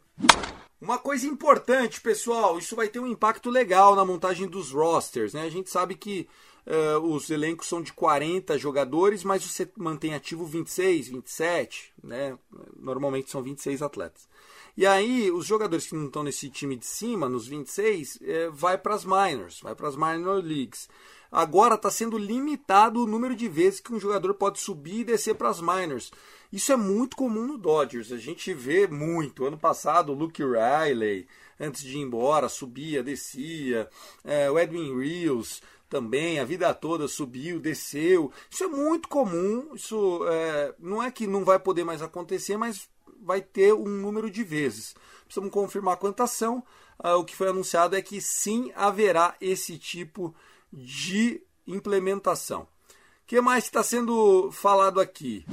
Uma 0.79 0.99
coisa 0.99 1.25
importante, 1.25 1.99
pessoal, 1.99 2.57
isso 2.57 2.75
vai 2.75 2.87
ter 2.87 2.99
um 2.99 3.07
impacto 3.07 3.49
legal 3.49 3.95
na 3.95 4.05
montagem 4.05 4.47
dos 4.47 4.71
rosters, 4.71 5.33
né? 5.33 5.41
A 5.43 5.49
gente 5.49 5.69
sabe 5.69 5.95
que 5.95 6.27
Uh, 6.67 6.99
os 6.99 7.29
elencos 7.29 7.65
são 7.65 7.81
de 7.81 7.93
40 7.93 8.57
jogadores, 8.57 9.23
mas 9.23 9.41
você 9.41 9.71
mantém 9.77 10.13
ativo 10.13 10.45
26, 10.45 11.07
27, 11.07 11.93
né? 12.03 12.37
Normalmente 12.77 13.31
são 13.31 13.41
26 13.41 13.81
atletas. 13.81 14.27
E 14.75 14.85
aí, 14.85 15.31
os 15.31 15.45
jogadores 15.45 15.87
que 15.87 15.95
não 15.95 16.07
estão 16.07 16.23
nesse 16.23 16.49
time 16.49 16.75
de 16.75 16.85
cima, 16.85 17.29
nos 17.29 17.47
26, 17.47 18.19
é, 18.21 18.49
vai 18.49 18.77
para 18.77 18.95
as 18.95 19.05
minors, 19.05 19.61
vai 19.61 19.73
para 19.73 19.87
as 19.87 19.95
minor 19.95 20.43
leagues. 20.43 20.89
Agora 21.31 21.75
está 21.75 21.89
sendo 21.89 22.17
limitado 22.17 23.01
o 23.01 23.07
número 23.07 23.33
de 23.33 23.47
vezes 23.47 23.79
que 23.79 23.93
um 23.93 23.99
jogador 23.99 24.33
pode 24.33 24.59
subir 24.59 24.99
e 24.99 25.03
descer 25.05 25.35
para 25.35 25.49
as 25.49 25.61
minors. 25.61 26.11
Isso 26.51 26.71
é 26.71 26.75
muito 26.75 27.15
comum 27.15 27.45
no 27.45 27.57
Dodgers. 27.57 28.11
A 28.11 28.17
gente 28.17 28.53
vê 28.53 28.87
muito. 28.87 29.45
Ano 29.45 29.57
passado, 29.57 30.11
o 30.11 30.15
Luke 30.15 30.41
Riley, 30.41 31.27
antes 31.59 31.81
de 31.81 31.97
ir 31.97 32.01
embora, 32.01 32.47
subia, 32.47 33.03
descia. 33.03 33.89
É, 34.23 34.49
o 34.49 34.57
Edwin 34.57 34.97
Rios 34.99 35.61
também, 35.89 36.39
a 36.39 36.45
vida 36.45 36.73
toda 36.73 37.07
subiu, 37.07 37.59
desceu. 37.59 38.31
Isso 38.49 38.63
é 38.63 38.67
muito 38.67 39.07
comum. 39.07 39.73
Isso 39.73 40.25
é, 40.27 40.73
não 40.79 41.01
é 41.01 41.11
que 41.11 41.27
não 41.27 41.43
vai 41.43 41.59
poder 41.59 41.83
mais 41.83 42.01
acontecer, 42.01 42.57
mas 42.57 42.89
vai 43.21 43.41
ter 43.41 43.73
um 43.73 43.87
número 43.87 44.29
de 44.29 44.43
vezes. 44.43 44.95
Precisamos 45.25 45.51
confirmar 45.51 45.97
quantas 45.97 46.31
são. 46.31 46.63
Ah, 46.99 47.15
o 47.15 47.25
que 47.25 47.35
foi 47.35 47.49
anunciado 47.49 47.95
é 47.95 48.01
que 48.01 48.19
sim 48.21 48.71
haverá 48.75 49.35
esse 49.39 49.77
tipo 49.77 50.33
de 50.71 51.41
implementação. 51.65 52.61
O 52.61 52.67
que 53.27 53.41
mais 53.41 53.65
está 53.65 53.83
sendo 53.83 54.51
falado 54.51 54.99
aqui? 54.99 55.45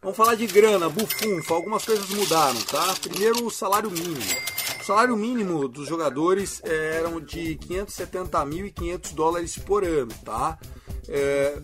Vamos 0.00 0.16
falar 0.16 0.34
de 0.34 0.46
grana, 0.46 0.88
bufunfa, 0.88 1.54
algumas 1.54 1.84
coisas 1.84 2.08
mudaram, 2.10 2.60
tá? 2.62 2.94
Primeiro 3.00 3.46
o 3.46 3.50
salário 3.50 3.90
mínimo 3.90 4.58
salário 4.88 5.14
mínimo 5.18 5.68
dos 5.68 5.86
jogadores 5.86 6.62
eram 6.64 7.20
de 7.20 7.58
570.500 7.58 9.12
dólares 9.12 9.58
por 9.58 9.84
ano, 9.84 10.10
tá? 10.24 10.58
É, 11.06 11.60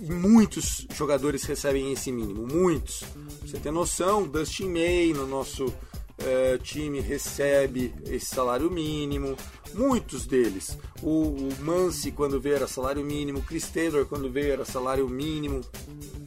e 0.00 0.10
muitos 0.10 0.84
jogadores 0.92 1.44
recebem 1.44 1.92
esse 1.92 2.10
mínimo, 2.10 2.48
muitos. 2.48 3.04
você 3.40 3.56
tem 3.60 3.70
noção, 3.70 4.26
Dustin 4.26 4.68
May 4.68 5.12
no 5.12 5.28
nosso 5.28 5.72
é, 6.26 6.58
time 6.58 7.00
recebe 7.00 7.94
esse 8.06 8.26
salário 8.26 8.70
mínimo, 8.70 9.36
muitos 9.74 10.26
deles. 10.26 10.76
O, 11.02 11.30
o 11.32 11.48
Mansi, 11.60 12.12
quando 12.12 12.40
veio, 12.40 12.56
era 12.56 12.68
salário 12.68 13.04
mínimo, 13.04 13.42
Chris 13.42 13.68
Taylor, 13.68 14.06
quando 14.06 14.30
veio, 14.30 14.52
era 14.52 14.64
salário 14.64 15.08
mínimo, 15.08 15.60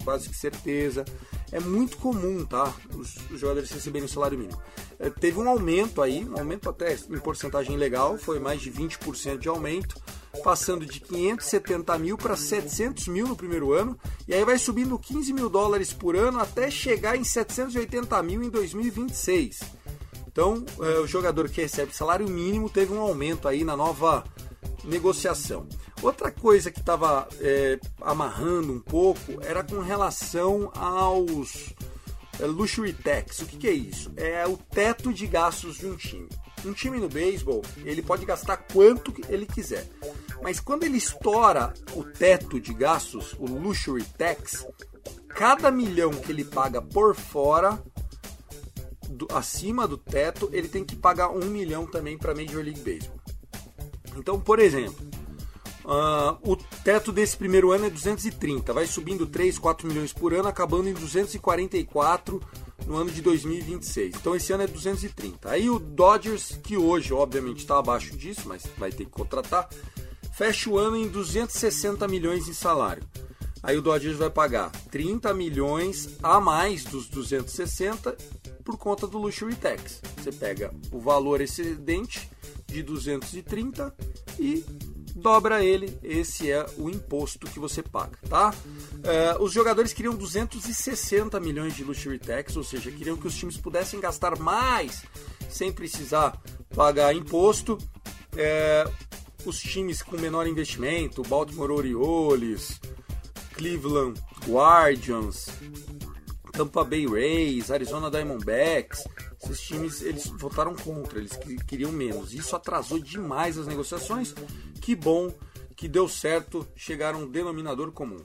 quase 0.03 0.29
que 0.29 0.35
certeza 0.35 1.05
é 1.53 1.59
muito 1.59 1.97
comum, 1.97 2.43
tá? 2.43 2.73
Os, 2.95 3.15
os 3.29 3.39
jogadores 3.39 3.69
receberem 3.69 4.05
o 4.05 4.09
salário 4.09 4.37
mínimo. 4.37 4.59
É, 4.99 5.09
teve 5.09 5.37
um 5.39 5.47
aumento 5.47 6.01
aí, 6.01 6.25
um 6.25 6.37
aumento 6.37 6.67
até 6.67 6.95
em 6.95 7.19
porcentagem 7.19 7.77
legal, 7.77 8.17
foi 8.17 8.39
mais 8.39 8.59
de 8.59 8.71
20% 8.71 9.37
de 9.37 9.47
aumento. 9.47 9.95
passando 10.43 10.83
de 10.83 10.99
570 10.99 11.95
mil 11.99 12.17
para 12.17 12.35
700 12.35 13.07
mil 13.07 13.27
no 13.27 13.35
primeiro 13.35 13.71
ano, 13.71 13.95
e 14.27 14.33
aí 14.33 14.43
vai 14.43 14.57
subindo 14.57 14.97
15 14.97 15.31
mil 15.31 15.47
dólares 15.47 15.93
por 15.93 16.15
ano 16.15 16.39
até 16.39 16.71
chegar 16.71 17.15
em 17.15 17.23
780 17.23 18.23
mil 18.23 18.41
em 18.41 18.49
2026. 18.49 19.82
Então, 20.33 20.65
é, 20.81 20.99
o 20.99 21.05
jogador 21.05 21.47
que 21.47 21.61
recebe 21.61 21.95
salário 21.95 22.27
mínimo 22.27 22.67
teve 22.67 22.91
um 22.91 22.99
aumento 22.99 23.47
aí 23.47 23.63
na 23.63 23.77
nova 23.77 24.23
negociação. 24.83 25.67
Outra 26.01 26.31
coisa 26.31 26.71
que 26.71 26.79
estava 26.79 27.29
é, 27.39 27.79
amarrando 28.01 28.73
um 28.73 28.79
pouco 28.79 29.39
era 29.43 29.63
com 29.63 29.79
relação 29.79 30.71
aos 30.75 31.71
é, 32.39 32.45
luxury 32.47 32.93
tax. 32.93 33.43
O 33.43 33.45
que, 33.45 33.57
que 33.57 33.67
é 33.67 33.73
isso? 33.73 34.11
É 34.17 34.45
o 34.47 34.57
teto 34.57 35.13
de 35.13 35.27
gastos 35.27 35.77
de 35.77 35.85
um 35.85 35.95
time. 35.95 36.27
Um 36.65 36.73
time 36.73 36.99
no 36.99 37.09
beisebol, 37.09 37.61
ele 37.85 38.01
pode 38.01 38.25
gastar 38.25 38.57
quanto 38.57 39.13
ele 39.29 39.45
quiser. 39.45 39.87
Mas 40.41 40.59
quando 40.59 40.83
ele 40.83 40.97
estoura 40.97 41.73
o 41.93 42.03
teto 42.03 42.59
de 42.59 42.73
gastos, 42.73 43.35
o 43.37 43.45
luxury 43.45 44.03
tax, 44.17 44.65
cada 45.27 45.69
milhão 45.69 46.09
que 46.09 46.31
ele 46.31 46.43
paga 46.43 46.81
por 46.81 47.15
fora, 47.15 47.83
do, 49.13 49.27
acima 49.31 49.87
do 49.87 49.97
teto, 49.97 50.49
ele 50.51 50.67
tem 50.67 50.83
que 50.83 50.95
pagar 50.95 51.29
um 51.29 51.45
milhão 51.45 51.85
também 51.85 52.17
para 52.17 52.35
Major 52.35 52.63
League 52.63 52.81
Baseball. 52.81 53.19
Então, 54.17 54.39
por 54.39 54.59
exemplo, 54.59 55.05
uh, 55.85 56.37
o 56.43 56.55
teto 56.83 57.11
desse 57.11 57.37
primeiro 57.37 57.71
ano 57.71 57.85
é 57.85 57.89
230, 57.89 58.73
vai 58.73 58.85
subindo 58.85 59.25
3, 59.25 59.57
4 59.57 59.87
milhões 59.87 60.13
por 60.13 60.33
ano, 60.33 60.47
acabando 60.47 60.89
em 60.89 60.93
244 60.93 62.41
no 62.85 62.95
ano 62.95 63.11
de 63.11 63.21
2026. 63.21 64.15
Então 64.15 64.35
esse 64.35 64.51
ano 64.51 64.63
é 64.63 64.67
230. 64.67 65.49
Aí 65.49 65.69
o 65.69 65.79
Dodgers, 65.79 66.59
que 66.63 66.77
hoje 66.77 67.13
obviamente 67.13 67.59
está 67.59 67.79
abaixo 67.79 68.15
disso, 68.15 68.41
mas 68.45 68.63
vai 68.77 68.91
ter 68.91 69.05
que 69.05 69.11
contratar, 69.11 69.69
fecha 70.33 70.69
o 70.69 70.77
ano 70.77 70.97
em 70.97 71.07
260 71.07 72.07
milhões 72.07 72.47
em 72.47 72.53
salário. 72.53 73.03
Aí 73.61 73.77
o 73.77 73.81
Dodgers 73.81 74.17
vai 74.17 74.29
pagar 74.29 74.71
30 74.91 75.33
milhões 75.33 76.09
a 76.21 76.41
mais 76.41 76.83
dos 76.83 77.07
260 77.07 78.17
por 78.63 78.77
conta 78.77 79.07
do 79.07 79.17
luxury 79.17 79.55
tax. 79.55 80.01
Você 80.17 80.31
pega 80.31 80.73
o 80.91 80.99
valor 80.99 81.41
excedente 81.41 82.29
de 82.67 82.81
230 82.81 83.93
e 84.39 84.65
dobra 85.15 85.63
ele, 85.63 85.97
esse 86.03 86.51
é 86.51 86.65
o 86.77 86.89
imposto 86.89 87.47
que 87.47 87.59
você 87.59 87.83
paga, 87.83 88.17
tá? 88.27 88.53
Uh, 88.93 89.43
os 89.43 89.51
jogadores 89.53 89.93
queriam 89.93 90.15
260 90.15 91.39
milhões 91.39 91.75
de 91.75 91.83
luxury 91.83 92.17
tax, 92.17 92.55
ou 92.57 92.63
seja, 92.63 92.91
queriam 92.91 93.15
que 93.15 93.27
os 93.27 93.35
times 93.35 93.57
pudessem 93.57 93.99
gastar 93.99 94.37
mais 94.39 95.03
sem 95.49 95.71
precisar 95.71 96.41
pagar 96.75 97.15
imposto. 97.15 97.77
Uh, 98.33 99.13
os 99.45 99.59
times 99.59 100.01
com 100.01 100.17
menor 100.17 100.47
investimento, 100.47 101.21
Baltimore 101.23 101.71
Orioles, 101.71 102.79
Cleveland 103.53 104.19
Guardians, 104.47 105.47
Tampa 106.53 106.83
Bay 106.83 107.07
Rays, 107.07 107.71
Arizona 107.71 108.11
Diamondbacks, 108.11 109.03
esses 109.43 109.59
times 109.59 110.01
eles 110.03 110.27
votaram 110.27 110.75
contra, 110.75 111.17
eles 111.17 111.37
queriam 111.67 111.91
menos. 111.91 112.33
Isso 112.33 112.55
atrasou 112.55 112.99
demais 112.99 113.57
as 113.57 113.67
negociações. 113.67 114.33
Que 114.79 114.95
bom 114.95 115.33
que 115.75 115.87
deu 115.87 116.07
certo 116.07 116.65
chegar 116.75 117.15
a 117.15 117.17
um 117.17 117.27
denominador 117.27 117.91
comum. 117.91 118.23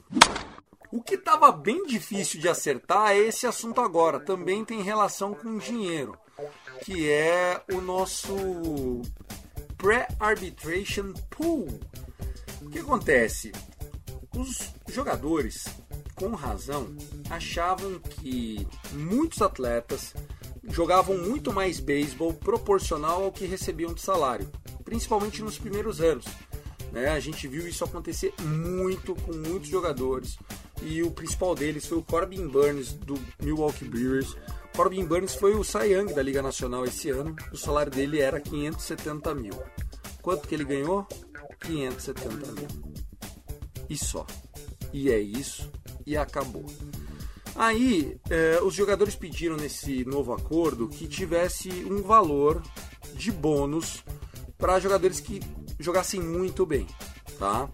O 0.91 1.01
que 1.01 1.15
estava 1.15 1.51
bem 1.51 1.85
difícil 1.85 2.39
de 2.39 2.47
acertar 2.47 3.11
é 3.11 3.17
esse 3.17 3.47
assunto 3.47 3.81
agora. 3.81 4.19
Também 4.19 4.63
tem 4.63 4.81
relação 4.81 5.33
com 5.33 5.57
dinheiro, 5.57 6.15
que 6.85 7.09
é 7.09 7.61
o 7.73 7.81
nosso 7.81 9.01
Pre-Arbitration 9.77 11.13
Pool. 11.29 11.79
O 12.61 12.69
que 12.69 12.79
acontece? 12.79 13.51
Os 14.35 14.71
jogadores, 14.87 15.65
com 16.19 16.35
razão, 16.35 16.93
achavam 17.29 17.97
que 17.99 18.67
muitos 18.91 19.41
atletas 19.41 20.13
jogavam 20.67 21.17
muito 21.17 21.53
mais 21.53 21.79
beisebol 21.79 22.33
proporcional 22.33 23.23
ao 23.23 23.31
que 23.31 23.45
recebiam 23.45 23.93
de 23.93 24.01
salário, 24.01 24.51
principalmente 24.83 25.41
nos 25.41 25.57
primeiros 25.57 26.01
anos. 26.01 26.25
Né? 26.91 27.09
A 27.09 27.19
gente 27.19 27.47
viu 27.47 27.65
isso 27.67 27.85
acontecer 27.85 28.33
muito 28.41 29.15
com 29.15 29.31
muitos 29.31 29.69
jogadores 29.69 30.37
e 30.81 31.01
o 31.01 31.11
principal 31.11 31.55
deles 31.55 31.85
foi 31.85 31.97
o 31.97 32.03
Corbin 32.03 32.47
Burns 32.47 32.93
do 32.93 33.17
Milwaukee 33.41 33.85
Brewers. 33.85 34.35
Corbin 34.75 35.05
Burns 35.05 35.35
foi 35.35 35.55
o 35.55 35.63
Cy 35.63 35.93
Young 35.93 36.13
da 36.13 36.21
Liga 36.21 36.41
Nacional 36.41 36.83
esse 36.85 37.09
ano. 37.09 37.35
O 37.51 37.57
salário 37.57 37.91
dele 37.91 38.19
era 38.19 38.41
570 38.41 39.33
mil. 39.35 39.53
Quanto 40.21 40.47
que 40.47 40.55
ele 40.55 40.65
ganhou? 40.65 41.07
570 41.61 42.51
mil. 42.53 42.67
E 43.89 43.97
só. 43.97 44.25
E 44.91 45.11
é 45.11 45.19
isso. 45.19 45.69
E 46.09 46.17
acabou. 46.17 46.65
Aí, 47.55 48.17
eh, 48.31 48.59
os 48.63 48.73
jogadores 48.73 49.13
pediram 49.15 49.55
nesse 49.55 50.03
novo 50.05 50.33
acordo 50.33 50.87
que 50.87 51.07
tivesse 51.07 51.69
um 51.85 52.01
valor 52.01 52.63
de 53.13 53.31
bônus 53.31 54.03
para 54.57 54.79
jogadores 54.79 55.19
que 55.19 55.39
jogassem 55.79 56.19
muito 56.19 56.65
bem, 56.65 56.87
tá? 57.37 57.69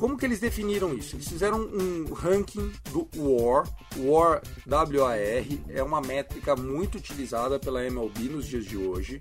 Como 0.00 0.16
que 0.16 0.24
eles 0.24 0.40
definiram 0.40 0.94
isso? 0.94 1.14
Eles 1.14 1.28
fizeram 1.28 1.60
um 1.60 2.14
ranking 2.14 2.72
do 2.90 3.06
WAR. 3.14 3.68
WAR, 3.98 4.40
W-A-R, 4.64 5.62
é 5.68 5.82
uma 5.82 6.00
métrica 6.00 6.56
muito 6.56 6.96
utilizada 6.96 7.58
pela 7.58 7.84
MLB 7.84 8.20
nos 8.30 8.46
dias 8.46 8.64
de 8.64 8.78
hoje. 8.78 9.20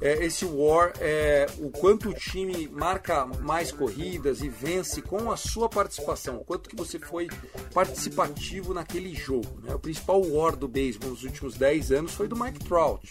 É, 0.00 0.24
esse 0.24 0.44
WAR 0.44 0.92
é 1.00 1.46
o 1.58 1.68
quanto 1.68 2.10
o 2.10 2.14
time 2.14 2.68
marca 2.68 3.26
mais 3.26 3.72
corridas 3.72 4.40
e 4.40 4.48
vence 4.48 5.02
com 5.02 5.32
a 5.32 5.36
sua 5.36 5.68
participação, 5.68 6.44
quanto 6.46 6.70
que 6.70 6.76
você 6.76 6.96
foi 6.96 7.28
participativo 7.72 8.72
naquele 8.72 9.16
jogo. 9.16 9.62
Né? 9.64 9.74
O 9.74 9.80
principal 9.80 10.22
WAR 10.22 10.54
do 10.54 10.68
beisebol 10.68 11.10
nos 11.10 11.24
últimos 11.24 11.56
10 11.56 11.90
anos 11.90 12.14
foi 12.14 12.28
do 12.28 12.36
Mike 12.36 12.60
Trout. 12.60 13.10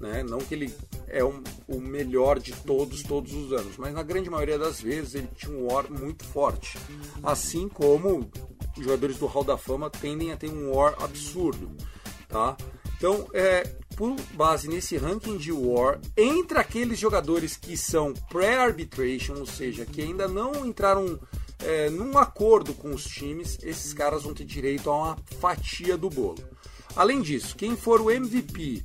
Né? 0.00 0.24
Não 0.24 0.38
que 0.38 0.52
ele 0.52 0.74
é 1.08 1.24
um, 1.24 1.42
o 1.68 1.80
melhor 1.80 2.38
de 2.38 2.52
todos, 2.52 3.02
todos 3.02 3.32
os 3.32 3.52
anos. 3.52 3.76
Mas 3.76 3.94
na 3.94 4.02
grande 4.02 4.30
maioria 4.30 4.58
das 4.58 4.80
vezes 4.80 5.14
ele 5.14 5.28
tinha 5.34 5.52
um 5.52 5.66
war 5.66 5.90
muito 5.90 6.24
forte. 6.24 6.78
Assim 7.22 7.68
como 7.68 8.30
jogadores 8.78 9.18
do 9.18 9.26
Hall 9.26 9.44
da 9.44 9.56
Fama 9.56 9.90
tendem 9.90 10.32
a 10.32 10.36
ter 10.36 10.50
um 10.50 10.72
war 10.72 10.94
absurdo. 11.02 11.70
Tá? 12.28 12.56
Então, 12.96 13.28
é, 13.32 13.62
por 13.96 14.16
base 14.34 14.68
nesse 14.68 14.96
ranking 14.96 15.36
de 15.36 15.52
war, 15.52 16.00
entre 16.16 16.58
aqueles 16.58 16.98
jogadores 16.98 17.56
que 17.56 17.76
são 17.76 18.12
pré-arbitration, 18.30 19.34
ou 19.34 19.46
seja, 19.46 19.84
que 19.84 20.02
ainda 20.02 20.26
não 20.26 20.66
entraram 20.66 21.18
é, 21.60 21.88
num 21.90 22.18
acordo 22.18 22.74
com 22.74 22.92
os 22.92 23.04
times, 23.04 23.58
esses 23.62 23.92
caras 23.92 24.22
vão 24.24 24.34
ter 24.34 24.44
direito 24.44 24.90
a 24.90 24.96
uma 24.96 25.18
fatia 25.40 25.96
do 25.96 26.10
bolo. 26.10 26.42
Além 26.96 27.20
disso, 27.20 27.56
quem 27.56 27.76
for 27.76 28.00
o 28.00 28.10
MVP 28.10 28.84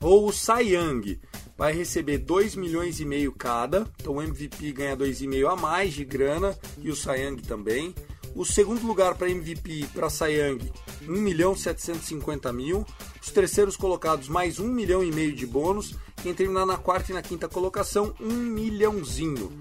ou 0.00 0.28
o 0.28 0.32
Cy 0.32 0.74
Young 0.74 1.20
vai 1.56 1.72
receber 1.72 2.18
2 2.18 2.56
milhões 2.56 3.00
e 3.00 3.04
meio 3.04 3.32
cada. 3.32 3.86
Então 4.00 4.14
o 4.14 4.22
MVP 4.22 4.72
ganha 4.72 4.96
2,5 4.96 5.52
a 5.52 5.56
mais 5.56 5.94
de 5.94 6.04
grana 6.04 6.58
e 6.78 6.90
o 6.90 6.96
Cy 6.96 7.20
Young 7.20 7.36
também. 7.42 7.94
O 8.34 8.44
segundo 8.44 8.84
lugar 8.84 9.14
para 9.14 9.30
MVP 9.30 9.86
para 9.94 10.10
Cy 10.10 10.32
Young, 10.32 10.58
1 11.08 11.12
milhão 11.12 11.54
750 11.54 12.52
mil. 12.52 12.84
Os 13.22 13.30
terceiros 13.30 13.76
colocados 13.76 14.28
mais 14.28 14.58
1 14.58 14.66
milhão 14.66 15.04
e 15.04 15.12
meio 15.12 15.32
de 15.32 15.46
bônus. 15.46 15.94
Quem 16.20 16.34
terminar 16.34 16.66
na 16.66 16.76
quarta 16.76 17.12
e 17.12 17.14
na 17.14 17.22
quinta 17.22 17.48
colocação, 17.48 18.12
1 18.20 18.26
milhãozinho. 18.26 19.52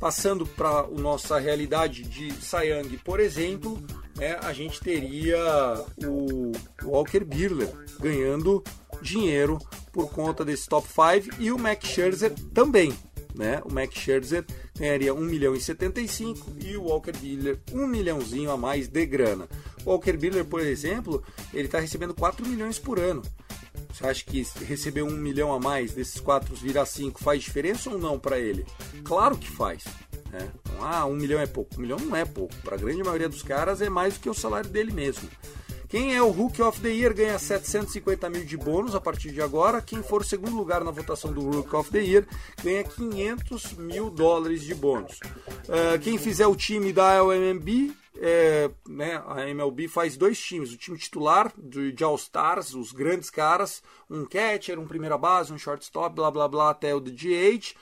Passando 0.00 0.44
para 0.44 0.80
a 0.80 0.86
nossa 0.88 1.38
realidade 1.38 2.02
de 2.02 2.32
Cy 2.32 2.70
Young, 2.70 2.98
por 3.04 3.20
exemplo, 3.20 3.80
né, 4.16 4.38
a 4.42 4.52
gente 4.52 4.80
teria 4.80 5.38
o 6.04 6.52
Walker 6.82 7.24
Buehler 7.24 7.70
ganhando 8.00 8.64
dinheiro 9.02 9.58
por 9.92 10.10
conta 10.10 10.44
desse 10.44 10.68
top 10.68 10.86
5 10.88 11.36
e 11.38 11.50
o 11.50 11.58
Max 11.58 11.88
Scherzer 11.88 12.32
também. 12.54 12.94
Né? 13.34 13.62
O 13.64 13.72
Max 13.72 13.94
Scherzer 13.94 14.44
ganharia 14.78 15.14
1 15.14 15.20
milhão 15.20 15.54
e 15.54 15.60
75 15.60 16.52
e 16.64 16.76
o 16.76 16.84
Walker 16.84 17.12
Buehler 17.12 17.58
1 17.72 17.86
milhãozinho 17.86 18.50
a 18.50 18.56
mais 18.56 18.88
de 18.88 19.06
grana. 19.06 19.48
O 19.84 19.90
Walker 19.90 20.12
Buehler, 20.12 20.44
por 20.44 20.60
exemplo, 20.60 21.22
ele 21.52 21.66
está 21.66 21.78
recebendo 21.78 22.14
4 22.14 22.46
milhões 22.46 22.78
por 22.78 22.98
ano. 22.98 23.22
Você 23.92 24.06
acha 24.06 24.24
que 24.24 24.46
receber 24.64 25.02
1 25.02 25.10
milhão 25.10 25.52
a 25.52 25.58
mais 25.58 25.92
desses 25.92 26.20
4 26.20 26.54
virar 26.56 26.86
5 26.86 27.22
faz 27.22 27.42
diferença 27.42 27.90
ou 27.90 27.98
não 27.98 28.18
para 28.18 28.38
ele? 28.38 28.64
Claro 29.04 29.36
que 29.36 29.50
faz. 29.50 29.84
Né? 30.30 30.50
Então, 30.60 30.84
ah, 30.84 31.04
1 31.06 31.14
milhão 31.14 31.40
é 31.40 31.46
pouco. 31.46 31.76
1 31.76 31.80
milhão 31.80 31.98
não 31.98 32.16
é 32.16 32.24
pouco. 32.24 32.54
Para 32.62 32.76
a 32.76 32.78
grande 32.78 33.02
maioria 33.02 33.28
dos 33.28 33.42
caras 33.42 33.82
é 33.82 33.88
mais 33.88 34.14
do 34.14 34.20
que 34.20 34.30
o 34.30 34.34
salário 34.34 34.70
dele 34.70 34.92
mesmo. 34.92 35.28
Quem 35.90 36.14
é 36.14 36.22
o 36.22 36.30
Rookie 36.30 36.62
of 36.62 36.80
the 36.80 36.88
Year 36.88 37.12
ganha 37.12 37.36
750 37.36 38.30
mil 38.30 38.44
de 38.44 38.56
bônus 38.56 38.94
a 38.94 39.00
partir 39.00 39.32
de 39.32 39.42
agora. 39.42 39.82
Quem 39.82 40.04
for 40.04 40.24
segundo 40.24 40.56
lugar 40.56 40.84
na 40.84 40.92
votação 40.92 41.32
do 41.32 41.40
Rookie 41.40 41.74
of 41.74 41.90
the 41.90 41.98
Year 41.98 42.28
ganha 42.62 42.84
500 42.84 43.72
mil 43.72 44.08
dólares 44.08 44.62
de 44.62 44.72
bônus. 44.72 45.18
Uh, 45.64 45.98
quem 46.00 46.16
fizer 46.16 46.46
o 46.46 46.54
time 46.54 46.92
da 46.92 47.20
LMB, 47.20 47.92
é, 48.18 48.70
né, 48.88 49.20
a 49.26 49.48
MLB 49.48 49.88
faz 49.88 50.16
dois 50.16 50.38
times: 50.38 50.72
o 50.72 50.76
time 50.76 50.96
titular 50.96 51.52
de, 51.58 51.90
de 51.90 52.04
All-Stars, 52.04 52.72
os 52.72 52.92
grandes 52.92 53.28
caras, 53.28 53.82
um 54.08 54.24
catcher, 54.24 54.78
um 54.78 54.86
primeira 54.86 55.18
base, 55.18 55.52
um 55.52 55.58
shortstop, 55.58 56.14
blá 56.14 56.30
blá 56.30 56.46
blá, 56.46 56.70
até 56.70 56.94
o 56.94 57.00
DH 57.00 57.74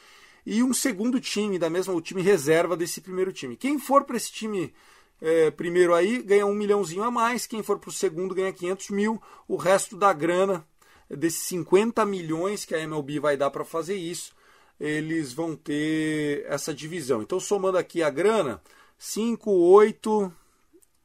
e 0.46 0.62
um 0.62 0.72
segundo 0.72 1.20
time 1.20 1.58
da 1.58 1.68
mesma, 1.68 1.92
o 1.92 2.00
time 2.00 2.22
reserva 2.22 2.74
desse 2.74 3.02
primeiro 3.02 3.34
time. 3.34 3.54
Quem 3.54 3.78
for 3.78 4.04
para 4.04 4.16
esse 4.16 4.32
time 4.32 4.72
é, 5.20 5.50
primeiro 5.50 5.94
aí 5.94 6.22
ganha 6.22 6.46
um 6.46 6.54
milhãozinho 6.54 7.02
a 7.02 7.10
mais, 7.10 7.46
quem 7.46 7.62
for 7.62 7.78
para 7.78 7.90
o 7.90 7.92
segundo 7.92 8.34
ganha 8.34 8.52
500 8.52 8.90
mil, 8.90 9.22
o 9.46 9.56
resto 9.56 9.96
da 9.96 10.12
grana 10.12 10.66
desses 11.08 11.42
50 11.44 12.04
milhões 12.04 12.64
que 12.64 12.74
a 12.74 12.80
MLB 12.80 13.18
vai 13.18 13.36
dar 13.36 13.50
para 13.50 13.64
fazer 13.64 13.96
isso, 13.96 14.32
eles 14.78 15.32
vão 15.32 15.56
ter 15.56 16.44
essa 16.46 16.72
divisão. 16.72 17.22
Então, 17.22 17.40
somando 17.40 17.78
aqui 17.78 18.02
a 18.02 18.10
grana, 18.10 18.62
5, 18.98 19.50
8, 19.50 20.32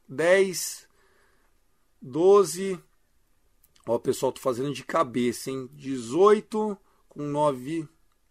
10, 0.08 0.88
12. 2.00 2.78
Ó, 3.86 3.98
pessoal, 3.98 4.32
tô 4.32 4.40
fazendo 4.40 4.72
de 4.72 4.84
cabeça, 4.84 5.50
hein? 5.50 5.68
18 5.72 6.78
com 7.08 7.22
9, 7.22 7.88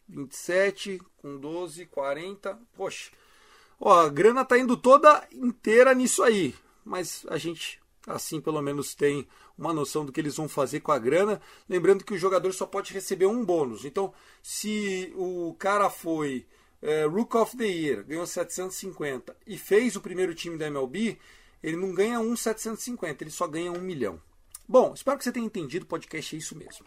27 0.07 1.01
com 1.17 1.37
12, 1.37 1.85
40. 1.87 2.59
Poxa. 2.73 3.11
Ó, 3.79 3.91
a 3.93 4.09
grana 4.09 4.45
tá 4.45 4.57
indo 4.57 4.77
toda 4.77 5.27
inteira 5.31 5.93
nisso 5.93 6.23
aí, 6.23 6.55
mas 6.85 7.25
a 7.29 7.37
gente 7.37 7.81
assim 8.05 8.41
pelo 8.41 8.61
menos 8.61 8.93
tem 8.93 9.27
uma 9.57 9.73
noção 9.73 10.05
do 10.05 10.11
que 10.11 10.19
eles 10.19 10.35
vão 10.35 10.49
fazer 10.49 10.79
com 10.79 10.91
a 10.91 10.99
grana. 10.99 11.41
Lembrando 11.69 12.03
que 12.03 12.13
o 12.13 12.17
jogador 12.17 12.51
só 12.53 12.65
pode 12.65 12.93
receber 12.93 13.25
um 13.25 13.45
bônus. 13.45 13.85
Então, 13.85 14.13
se 14.41 15.13
o 15.15 15.55
cara 15.57 15.89
foi 15.89 16.45
é, 16.81 17.05
Rook 17.05 17.35
of 17.37 17.55
the 17.55 17.65
Year, 17.65 18.03
ganhou 18.03 18.25
750 18.25 19.35
e 19.47 19.57
fez 19.57 19.95
o 19.95 20.01
primeiro 20.01 20.33
time 20.33 20.57
da 20.57 20.67
MLB, 20.67 21.17
ele 21.61 21.77
não 21.77 21.93
ganha 21.93 22.19
um 22.19 22.35
750, 22.35 23.23
ele 23.23 23.31
só 23.31 23.47
ganha 23.47 23.71
um 23.71 23.79
milhão. 23.79 24.19
Bom, 24.67 24.93
espero 24.93 25.17
que 25.17 25.23
você 25.23 25.31
tenha 25.31 25.45
entendido, 25.45 25.85
o 25.85 25.87
podcast 25.87 26.35
é 26.35 26.39
isso 26.39 26.57
mesmo. 26.57 26.85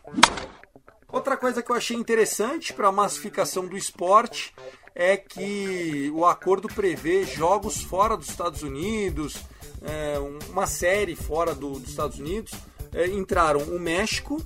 Outra 1.08 1.36
coisa 1.36 1.62
que 1.62 1.70
eu 1.70 1.76
achei 1.76 1.96
interessante 1.96 2.72
para 2.72 2.88
a 2.88 2.92
massificação 2.92 3.66
do 3.66 3.76
esporte 3.76 4.54
é 4.98 5.14
que 5.14 6.10
o 6.14 6.24
acordo 6.24 6.68
prevê 6.68 7.22
jogos 7.24 7.82
fora 7.82 8.16
dos 8.16 8.30
Estados 8.30 8.62
Unidos, 8.62 9.36
é, 9.82 10.18
uma 10.50 10.66
série 10.66 11.14
fora 11.14 11.54
do, 11.54 11.78
dos 11.78 11.90
Estados 11.90 12.18
Unidos. 12.18 12.52
É, 12.94 13.06
entraram 13.06 13.60
o 13.60 13.78
México, 13.78 14.42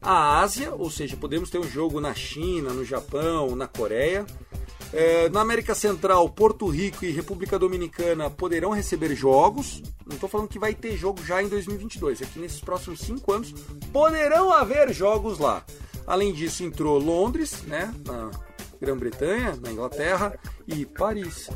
a 0.00 0.38
Ásia, 0.38 0.72
ou 0.72 0.88
seja, 0.88 1.16
podemos 1.16 1.50
ter 1.50 1.58
um 1.58 1.68
jogo 1.68 2.00
na 2.00 2.14
China, 2.14 2.72
no 2.72 2.84
Japão, 2.84 3.56
na 3.56 3.66
Coreia. 3.66 4.24
É, 4.92 5.28
na 5.30 5.40
América 5.40 5.74
Central, 5.74 6.28
Porto 6.28 6.68
Rico 6.68 7.04
e 7.04 7.10
República 7.10 7.58
Dominicana 7.58 8.30
poderão 8.30 8.70
receber 8.70 9.16
jogos. 9.16 9.82
Não 10.06 10.14
estou 10.14 10.28
falando 10.28 10.48
que 10.48 10.60
vai 10.60 10.74
ter 10.74 10.96
jogo 10.96 11.24
já 11.24 11.42
em 11.42 11.48
2022, 11.48 12.22
é 12.22 12.26
que 12.26 12.38
nesses 12.38 12.60
próximos 12.60 13.00
cinco 13.00 13.32
anos 13.32 13.52
poderão 13.92 14.52
haver 14.52 14.92
jogos 14.92 15.40
lá. 15.40 15.64
Além 16.06 16.32
disso, 16.32 16.62
entrou 16.62 16.98
Londres, 16.98 17.62
né, 17.62 17.92
na 18.04 18.30
Grã-Bretanha, 18.82 19.56
na 19.62 19.70
Inglaterra 19.70 20.36
e 20.66 20.84
Paris. 20.84 21.48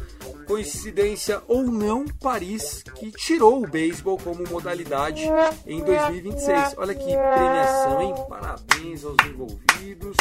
Coincidência 0.46 1.42
ou 1.48 1.64
não, 1.64 2.06
Paris 2.06 2.84
que 2.94 3.10
tirou 3.10 3.64
o 3.64 3.66
beisebol 3.66 4.16
como 4.16 4.48
modalidade 4.48 5.22
em 5.66 5.82
2026. 5.82 6.74
Olha 6.76 6.94
que 6.94 7.04
premiação, 7.04 8.00
hein? 8.00 8.14
Parabéns 8.28 9.04
aos 9.04 9.16
envolvidos. 9.26 10.16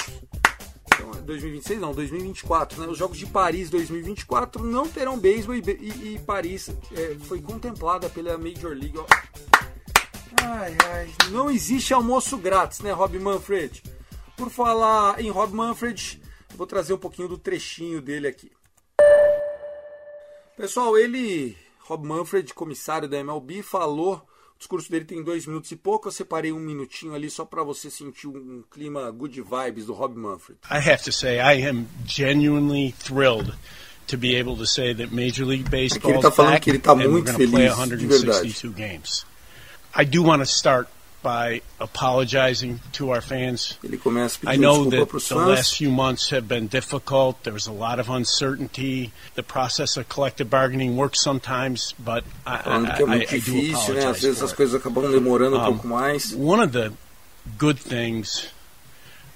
2026 1.23 1.79
não, 1.79 1.93
2024, 1.93 2.81
né? 2.81 2.87
Os 2.87 2.97
Jogos 2.97 3.17
de 3.17 3.27
Paris 3.27 3.69
2024 3.69 4.63
não 4.63 4.87
terão 4.87 5.17
beisebol 5.17 5.55
e, 5.55 5.61
e, 5.61 6.15
e 6.15 6.19
Paris 6.25 6.69
é, 6.91 7.15
foi 7.25 7.39
contemplada 7.39 8.09
pela 8.09 8.37
Major 8.37 8.71
League. 8.71 8.99
Ai, 10.41 10.75
ai, 10.91 11.09
não 11.31 11.49
existe 11.51 11.93
almoço 11.93 12.37
grátis, 12.37 12.79
né, 12.79 12.91
Rob 12.91 13.17
Manfred? 13.19 13.83
Por 14.35 14.49
falar 14.49 15.19
em 15.19 15.29
Rob 15.29 15.53
Manfred, 15.53 16.21
vou 16.55 16.67
trazer 16.67 16.93
um 16.93 16.97
pouquinho 16.97 17.27
do 17.27 17.37
trechinho 17.37 18.01
dele 18.01 18.27
aqui. 18.27 18.51
Pessoal, 20.57 20.97
ele, 20.97 21.57
Rob 21.79 22.07
Manfred, 22.07 22.53
comissário 22.53 23.09
da 23.09 23.17
MLB, 23.17 23.61
falou 23.61 24.25
o 24.55 24.57
discurso 24.57 24.89
dele 24.89 25.03
tem 25.03 25.21
dois 25.21 25.45
minutos 25.45 25.69
e 25.71 25.75
pouco. 25.75 26.07
Eu 26.07 26.11
separei 26.11 26.51
um 26.51 26.59
minutinho 26.59 27.13
ali 27.13 27.29
só 27.29 27.43
para 27.43 27.61
você 27.61 27.91
sentir 27.91 28.27
um 28.27 28.63
clima 28.71 29.11
good 29.11 29.41
vibes 29.41 29.85
do 29.85 29.93
Rob 29.93 30.17
Manfred. 30.17 30.59
I 30.71 30.77
have 30.77 31.03
to 31.03 31.11
say, 31.11 31.39
I 31.39 31.67
am 31.67 31.87
genuinely 32.05 32.93
thrilled 32.97 33.53
to 34.07 34.17
be 34.17 34.37
able 34.37 34.55
to 34.55 34.65
say 34.65 34.93
that 34.95 35.13
Major 35.13 35.45
League 35.45 35.69
Baseball 35.69 36.11
é 36.11 36.15
ele 36.15 36.21
tá 36.21 36.31
falando 36.31 36.59
que 36.61 36.69
ele 36.69 36.79
tá 36.79 36.95
muito 36.95 37.33
feliz, 37.33 37.75
de 37.97 38.07
verdade. 38.07 38.69
Games. 38.69 39.25
I 39.93 40.05
do 40.05 40.23
want 40.23 40.41
to 40.41 40.49
start 40.49 40.87
by 41.25 41.59
apologizing 41.79 42.79
to 42.91 43.09
our 43.09 43.19
fans. 43.19 43.79
Ele 43.83 43.97
começa 43.97 44.37
I 44.45 44.57
know 44.57 44.85
that 44.91 45.09
the 45.09 45.35
last 45.35 45.75
few 45.75 45.89
months 45.89 46.29
have 46.29 46.47
been 46.47 46.67
difficult. 46.67 47.41
There's 47.41 47.65
a 47.65 47.71
lot 47.71 47.99
of 47.99 48.11
uncertainty. 48.11 49.11
The 49.33 49.41
process 49.41 49.97
of 49.97 50.07
collective 50.07 50.51
bargaining 50.51 50.95
works 50.95 51.19
sometimes, 51.19 51.95
but 51.97 52.23
I, 52.45 52.53
I, 52.53 53.17
é 53.17 53.33
I, 53.33 53.39
difícil, 53.39 53.95
né? 53.95 54.05
Às 54.05 54.21
vezes 54.21 54.43
as 54.43 54.53
coisas 54.53 54.75
acabam 54.75 55.11
demorando 55.11 55.57
um 55.57 55.61
um, 55.61 55.73
pouco 55.73 55.87
mais. 55.87 56.31
One 56.35 56.59
of 56.59 56.73
the 56.73 56.93
good 57.57 57.79
things 57.79 58.47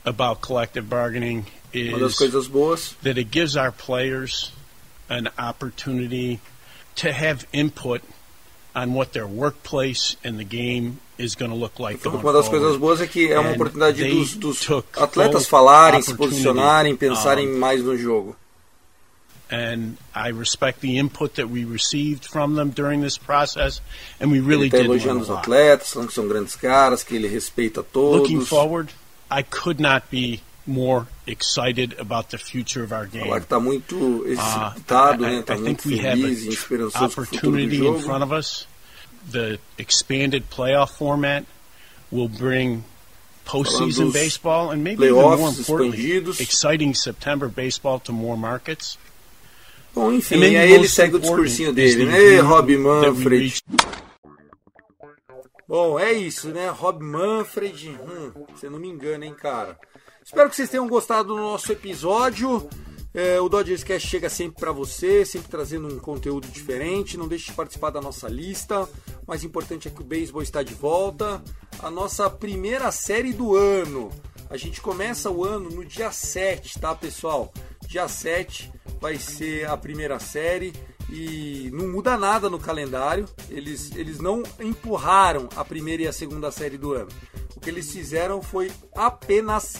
about 0.05 0.41
collective 0.41 0.87
bargaining 0.87 1.47
is 1.73 1.89
Uma 1.89 1.99
das 1.99 2.15
coisas 2.15 2.47
boas 2.47 2.95
that 3.01 3.17
it 3.17 3.31
gives 3.31 3.57
our 3.57 3.71
players 3.71 4.51
an 5.09 5.27
opportunity 5.39 6.39
to 6.97 7.11
have 7.11 7.47
input 7.51 8.03
on 8.75 8.93
what 8.93 9.13
their 9.13 9.25
workplace 9.25 10.15
and 10.23 10.37
the 10.37 10.45
game 10.45 10.99
uma 12.05 12.33
das 12.33 12.47
coisas 12.47 12.77
boas 12.77 13.01
é 13.01 13.07
que 13.07 13.31
é 13.31 13.39
uma 13.39 13.51
oportunidade 13.51 14.03
dos, 14.05 14.35
dos 14.35 14.67
atletas 14.95 15.47
falarem, 15.47 16.01
se 16.01 16.15
posicionarem, 16.15 16.95
pensarem 16.95 17.47
mais 17.47 17.83
no 17.83 17.97
jogo. 17.97 18.35
and 19.49 19.97
I 20.13 20.29
respect 20.29 20.81
the 20.81 20.97
input 20.97 21.35
that 21.35 21.49
we 21.49 21.65
received 21.65 22.25
from 22.25 22.55
them 22.55 22.69
during 22.69 23.01
this 23.01 23.17
process, 23.17 23.81
and 24.19 24.31
we 24.31 24.39
really 24.39 24.69
tá 24.69 24.77
did 24.77 24.85
elogiando 24.85 25.21
os 25.21 25.29
atletas, 25.29 25.91
falando 25.91 26.09
que 26.09 26.13
são 26.13 26.27
grandes 26.27 26.55
caras, 26.55 27.03
que 27.03 27.15
ele 27.15 27.27
respeita 27.27 27.81
todos. 27.81 28.21
Looking 28.21 28.45
forward, 28.45 28.93
I 29.31 29.43
could 29.43 29.81
not 29.81 30.09
be 30.11 30.41
more 30.67 31.07
excited 31.25 31.95
about 31.99 32.29
the 32.29 32.37
future 32.37 32.83
of 32.83 32.93
our 32.93 33.07
game. 33.07 33.27
Que 33.27 33.37
está 33.37 33.59
muito 33.59 34.23
excitado, 34.27 35.23
uh, 35.23 35.27
né? 35.27 35.39
Está 35.39 35.57
muito 35.57 35.81
feliz 35.81 36.43
e 36.43 36.49
esperançoso 36.49 37.15
com 37.15 37.21
o 37.21 37.25
futuro 37.25 37.57
do 37.57 37.75
jogo. 37.75 37.99
in 37.99 38.01
front 38.03 38.23
of 38.23 38.33
us 38.33 38.68
the 39.31 39.59
expanded 39.77 40.49
playoff 40.49 40.91
format 40.97 41.45
will 42.11 42.27
bring 42.27 42.83
postseason 43.45 44.13
baseball 44.13 44.71
and 44.71 44.83
maybe 44.83 45.05
even 45.05 45.15
more 45.15 45.49
importantly, 45.49 46.17
exciting 46.39 46.93
September 46.93 47.47
baseball 47.47 47.99
to 47.99 48.11
more 48.11 48.37
markets. 48.37 48.97
Bom, 49.93 50.11
enfim, 50.13 50.55
aí 50.55 50.71
ele 50.71 50.87
segue 50.87 51.15
o 51.15 51.19
discursinho 51.19 51.73
dele, 51.73 52.05
né, 52.05 52.39
Rob 52.39 52.77
Manfred. 52.77 53.61
Bom, 55.67 55.99
é 55.99 56.11
isso, 56.13 56.49
né? 56.49 56.69
Rob 56.69 57.03
Manfred. 57.03 57.89
Hum, 57.89 58.31
você 58.55 58.67
não 58.69 58.79
me 58.79 58.87
engana, 58.87 59.25
hein, 59.25 59.35
cara. 59.35 59.77
Espero 60.23 60.49
que 60.49 60.55
vocês 60.55 60.69
tenham 60.69 60.87
gostado 60.87 61.29
do 61.29 61.35
nosso 61.35 61.71
episódio. 61.71 62.67
É, 63.13 63.39
o 63.39 63.49
Dodgers 63.49 63.83
Cast 63.83 64.07
chega 64.07 64.29
sempre 64.29 64.59
para 64.59 64.71
você, 64.71 65.25
sempre 65.25 65.49
trazendo 65.49 65.87
um 65.87 65.99
conteúdo 65.99 66.47
diferente. 66.47 67.17
Não 67.17 67.27
deixe 67.27 67.47
de 67.47 67.53
participar 67.53 67.89
da 67.91 68.01
nossa 68.01 68.27
lista. 68.27 68.89
Mais 69.29 69.43
importante 69.43 69.87
é 69.87 69.91
que 69.91 70.01
o 70.01 70.03
beisebol 70.03 70.41
está 70.41 70.63
de 70.63 70.73
volta. 70.73 71.39
A 71.83 71.91
nossa 71.91 72.27
primeira 72.31 72.91
série 72.91 73.31
do 73.31 73.55
ano. 73.55 74.09
A 74.49 74.57
gente 74.57 74.81
começa 74.81 75.29
o 75.29 75.45
ano 75.45 75.69
no 75.69 75.85
dia 75.85 76.11
7, 76.11 76.79
tá, 76.79 76.95
pessoal? 76.95 77.53
Dia 77.87 78.07
7 78.07 78.73
vai 78.99 79.17
ser 79.17 79.69
a 79.69 79.77
primeira 79.77 80.17
série 80.17 80.73
e 81.11 81.69
não 81.71 81.87
muda 81.89 82.17
nada 82.17 82.49
no 82.49 82.57
calendário. 82.57 83.27
Eles, 83.51 83.95
eles 83.95 84.17
não 84.17 84.41
empurraram 84.59 85.47
a 85.55 85.63
primeira 85.63 86.01
e 86.01 86.07
a 86.07 86.11
segunda 86.11 86.49
série 86.49 86.79
do 86.79 86.93
ano. 86.93 87.09
O 87.55 87.59
que 87.59 87.69
eles 87.69 87.91
fizeram 87.91 88.41
foi 88.41 88.71
apenas 88.95 89.75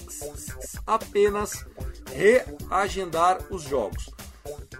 apenas 0.85 1.65
reagendar 2.13 3.39
os 3.49 3.63
jogos. 3.63 4.12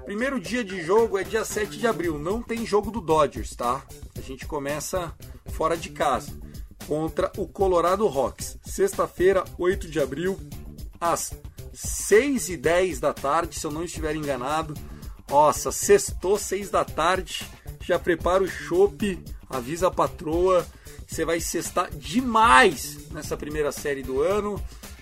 Primeiro 0.06 0.40
dia 0.40 0.64
de 0.64 0.82
jogo 0.82 1.18
é 1.18 1.24
dia 1.24 1.46
7 1.46 1.78
de 1.78 1.88
abril, 1.88 2.18
não 2.18 2.42
tem 2.42 2.66
jogo 2.66 2.92
do 2.92 3.02
Dodgers, 3.02 3.56
tá? 3.56 3.84
A 4.18 4.22
gente 4.22 4.46
começa 4.46 5.14
fora 5.52 5.78
de 5.78 5.90
casa 5.90 6.32
contra 6.88 7.32
o 7.38 7.48
Colorado 7.48 8.08
Rocks. 8.08 8.58
Sexta-feira, 8.66 9.44
8 9.58 9.88
de 9.88 10.00
abril, 10.00 10.40
às 11.00 11.34
6 11.74 12.50
e 12.50 12.58
10 12.58 13.00
da 13.00 13.14
tarde, 13.14 13.60
se 13.60 13.66
eu 13.66 13.72
não 13.72 13.84
estiver 13.84 14.16
enganado. 14.16 14.74
Nossa, 15.30 15.72
sextou, 15.72 16.38
6 16.38 16.72
da 16.72 16.84
tarde. 16.84 17.48
Já 17.82 18.00
prepara 18.00 18.44
o 18.44 18.48
chopp, 18.48 19.24
avisa 19.50 19.88
a 19.88 19.92
patroa. 19.92 20.66
Você 21.08 21.24
vai 21.24 21.40
cestar 21.40 21.90
demais 21.92 23.10
nessa 23.12 23.38
primeira 23.38 23.72
série 23.72 24.02
do 24.02 24.22
ano. 24.22 24.62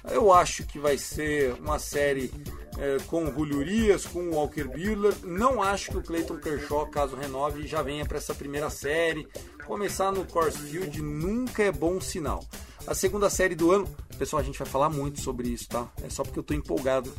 Eu 0.10 0.32
acho 0.32 0.64
que 0.66 0.80
vai 0.80 0.98
ser 0.98 1.54
uma 1.54 1.80
série 1.80 2.32
é, 2.78 2.98
com 3.08 3.26
o 3.26 3.34
Julio 3.34 3.60
Urias, 3.60 4.06
com 4.06 4.20
o 4.20 4.36
Walker 4.36 4.64
Buehler. 4.64 5.14
Não 5.24 5.62
acho 5.62 5.92
que 5.92 5.98
o 5.98 6.04
Clayton 6.04 6.38
Kershaw, 6.38 6.88
caso 6.88 7.16
renove, 7.16 7.68
já 7.68 7.82
venha 7.82 8.06
para 8.06 8.18
essa 8.18 8.34
primeira 8.34 8.70
série. 8.70 9.28
Começar 9.66 10.12
no 10.12 10.26
Coors 10.26 10.58
Field 10.58 11.02
nunca 11.02 11.64
é 11.64 11.72
bom 11.72 12.00
sinal. 12.00 12.44
A 12.86 12.94
segunda 12.94 13.30
série 13.30 13.56
do 13.56 13.72
ano, 13.72 13.88
pessoal, 14.18 14.42
a 14.42 14.46
gente 14.46 14.60
vai 14.60 14.68
falar 14.68 14.90
muito 14.90 15.20
sobre 15.20 15.50
isso, 15.50 15.68
tá? 15.68 15.92
É 16.04 16.10
só 16.10 16.24
porque 16.24 16.40
eu 16.40 16.44
tô 16.44 16.54
empolgado 16.54 17.14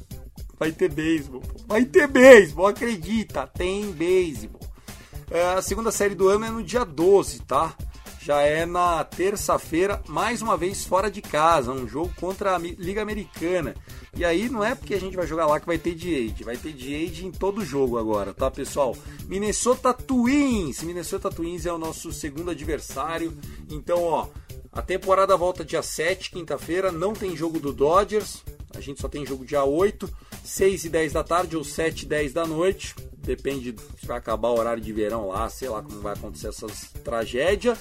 Vai 0.58 0.72
ter 0.72 0.90
beisebol. 0.90 1.42
Vai 1.66 1.84
ter 1.84 2.08
beisebol, 2.08 2.66
acredita. 2.66 3.46
Tem 3.46 3.90
beisebol. 3.92 4.60
É, 5.30 5.54
a 5.54 5.62
segunda 5.62 5.92
série 5.92 6.14
do 6.14 6.28
ano 6.28 6.44
é 6.44 6.50
no 6.50 6.62
dia 6.62 6.84
12, 6.84 7.40
tá? 7.42 7.74
Já 8.20 8.42
é 8.42 8.66
na 8.66 9.02
terça-feira, 9.04 10.02
mais 10.08 10.42
uma 10.42 10.56
vez 10.56 10.84
fora 10.84 11.10
de 11.10 11.22
casa, 11.22 11.72
um 11.72 11.86
jogo 11.86 12.12
contra 12.16 12.56
a 12.56 12.58
Liga 12.58 13.00
Americana. 13.00 13.74
E 14.16 14.24
aí 14.24 14.48
não 14.48 14.64
é 14.64 14.74
porque 14.74 14.94
a 14.94 15.00
gente 15.00 15.16
vai 15.16 15.26
jogar 15.26 15.46
lá 15.46 15.60
que 15.60 15.66
vai 15.66 15.78
ter 15.78 15.94
de 15.94 16.34
vai 16.42 16.56
ter 16.56 16.72
de 16.72 17.24
em 17.24 17.30
todo 17.30 17.64
jogo 17.64 17.98
agora, 17.98 18.34
tá 18.34 18.50
pessoal? 18.50 18.96
Minnesota 19.26 19.94
Twins, 19.94 20.82
Minnesota 20.82 21.30
Twins 21.30 21.66
é 21.66 21.72
o 21.72 21.78
nosso 21.78 22.12
segundo 22.12 22.50
adversário. 22.50 23.36
Então, 23.70 24.02
ó, 24.02 24.28
a 24.72 24.82
temporada 24.82 25.36
volta 25.36 25.64
dia 25.64 25.82
7, 25.82 26.30
quinta-feira, 26.30 26.92
não 26.92 27.12
tem 27.12 27.36
jogo 27.36 27.58
do 27.58 27.72
Dodgers. 27.72 28.42
A 28.74 28.80
gente 28.80 29.00
só 29.00 29.08
tem 29.08 29.24
jogo 29.24 29.44
dia 29.44 29.64
8, 29.64 30.08
6 30.44 30.84
e 30.84 30.88
10 30.88 31.12
da 31.12 31.24
tarde 31.24 31.56
ou 31.56 31.64
7 31.64 32.02
e 32.02 32.06
10 32.06 32.32
da 32.32 32.46
noite. 32.46 32.94
Depende 33.16 33.74
se 34.00 34.06
vai 34.06 34.18
acabar 34.18 34.48
o 34.48 34.58
horário 34.58 34.82
de 34.82 34.92
verão 34.92 35.28
lá, 35.28 35.48
sei 35.48 35.68
lá 35.68 35.82
como 35.82 36.00
vai 36.00 36.14
acontecer 36.14 36.48
essa 36.48 36.66
tragédia. 37.02 37.76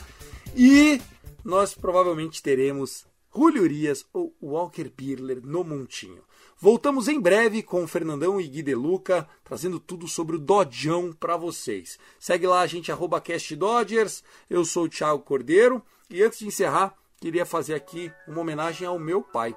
E 0.60 1.00
nós 1.46 1.76
provavelmente 1.76 2.42
teremos 2.42 3.06
Julio 3.32 3.62
Urias 3.62 4.04
ou 4.12 4.34
Walker 4.42 4.90
Pirler 4.90 5.40
no 5.46 5.64
Montinho. 5.64 6.24
Voltamos 6.60 7.08
em 7.08 7.22
breve 7.22 7.62
com 7.62 7.88
Fernandão 7.88 8.42
e 8.42 8.48
Gui 8.48 8.64
De 8.64 8.74
Luca, 8.74 9.30
trazendo 9.44 9.80
tudo 9.80 10.08
sobre 10.08 10.36
o 10.36 10.40
Dodjão 10.40 11.14
para 11.14 11.38
vocês. 11.38 12.00
Segue 12.20 12.48
lá 12.48 12.62
a 12.62 12.66
gente, 12.66 12.92
arroba 12.92 13.22
Cast 13.22 13.56
Dodgers. 13.56 14.24
Eu 14.50 14.66
sou 14.66 14.86
o 14.86 14.90
Thiago 14.90 15.20
Cordeiro. 15.22 15.80
E 16.10 16.24
antes 16.24 16.40
de 16.40 16.48
encerrar, 16.48 16.96
queria 17.22 17.46
fazer 17.46 17.76
aqui 17.76 18.12
uma 18.28 18.42
homenagem 18.42 18.88
ao 18.88 18.98
meu 18.98 19.22
pai. 19.22 19.56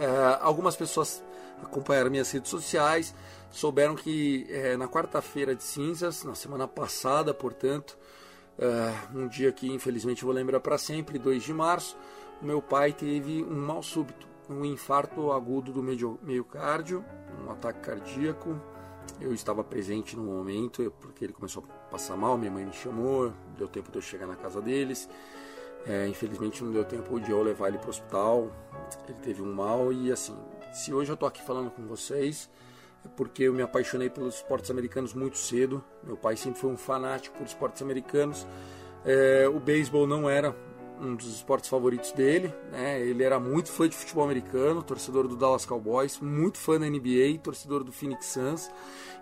É, 0.00 0.38
algumas 0.40 0.76
pessoas 0.76 1.22
acompanharam 1.62 2.10
minhas 2.10 2.30
redes 2.30 2.50
sociais, 2.50 3.14
souberam 3.50 3.94
que 3.94 4.46
é, 4.48 4.78
na 4.78 4.88
quarta-feira 4.88 5.54
de 5.54 5.62
cinzas, 5.62 6.24
na 6.24 6.34
semana 6.34 6.66
passada, 6.66 7.34
portanto, 7.34 7.98
é, 8.60 9.16
um 9.16 9.26
dia 9.26 9.50
que 9.50 9.72
infelizmente 9.72 10.22
vou 10.22 10.34
lembrar 10.34 10.60
para 10.60 10.76
sempre, 10.76 11.18
2 11.18 11.42
de 11.42 11.54
março, 11.54 11.96
meu 12.42 12.60
pai 12.60 12.92
teve 12.92 13.42
um 13.42 13.56
mal 13.56 13.82
súbito, 13.82 14.28
um 14.48 14.64
infarto 14.64 15.32
agudo 15.32 15.72
do 15.72 15.82
miocárdio, 15.82 17.04
um 17.42 17.50
ataque 17.50 17.80
cardíaco. 17.80 18.60
Eu 19.18 19.32
estava 19.32 19.64
presente 19.64 20.16
no 20.16 20.22
momento, 20.22 20.92
porque 21.00 21.24
ele 21.24 21.32
começou 21.32 21.64
a 21.64 21.90
passar 21.90 22.16
mal, 22.16 22.36
minha 22.36 22.50
mãe 22.50 22.64
me 22.64 22.72
chamou, 22.72 23.32
deu 23.56 23.66
tempo 23.66 23.90
de 23.90 23.98
eu 23.98 24.02
chegar 24.02 24.26
na 24.26 24.36
casa 24.36 24.60
deles. 24.60 25.08
É, 25.86 26.06
infelizmente 26.06 26.62
não 26.62 26.70
deu 26.70 26.84
tempo 26.84 27.18
de 27.18 27.30
eu 27.30 27.42
levar 27.42 27.68
ele 27.68 27.78
para 27.78 27.86
o 27.86 27.90
hospital. 27.90 28.50
Ele 29.08 29.18
teve 29.22 29.42
um 29.42 29.52
mal 29.52 29.92
e 29.92 30.12
assim, 30.12 30.36
se 30.72 30.92
hoje 30.92 31.10
eu 31.10 31.14
estou 31.14 31.28
aqui 31.28 31.42
falando 31.42 31.70
com 31.70 31.86
vocês, 31.86 32.48
é 32.48 32.50
porque 33.16 33.44
eu 33.44 33.52
me 33.52 33.62
apaixonei 33.62 34.08
pelos 34.10 34.36
esportes 34.36 34.70
americanos 34.70 35.14
muito 35.14 35.38
cedo. 35.38 35.82
Meu 36.02 36.16
pai 36.16 36.36
sempre 36.36 36.60
foi 36.60 36.70
um 36.70 36.76
fanático 36.76 37.36
por 37.36 37.46
esportes 37.46 37.82
americanos. 37.82 38.46
É, 39.04 39.48
o 39.48 39.58
beisebol 39.58 40.06
não 40.06 40.28
era 40.28 40.54
um 41.00 41.14
dos 41.14 41.34
esportes 41.34 41.68
favoritos 41.68 42.12
dele. 42.12 42.52
Né? 42.70 43.00
Ele 43.00 43.24
era 43.24 43.40
muito 43.40 43.70
fã 43.70 43.88
de 43.88 43.96
futebol 43.96 44.24
americano, 44.24 44.82
torcedor 44.82 45.26
do 45.26 45.36
Dallas 45.36 45.64
Cowboys, 45.64 46.20
muito 46.20 46.58
fã 46.58 46.78
da 46.78 46.88
NBA, 46.88 47.38
torcedor 47.42 47.82
do 47.82 47.90
Phoenix 47.90 48.26
Suns 48.26 48.70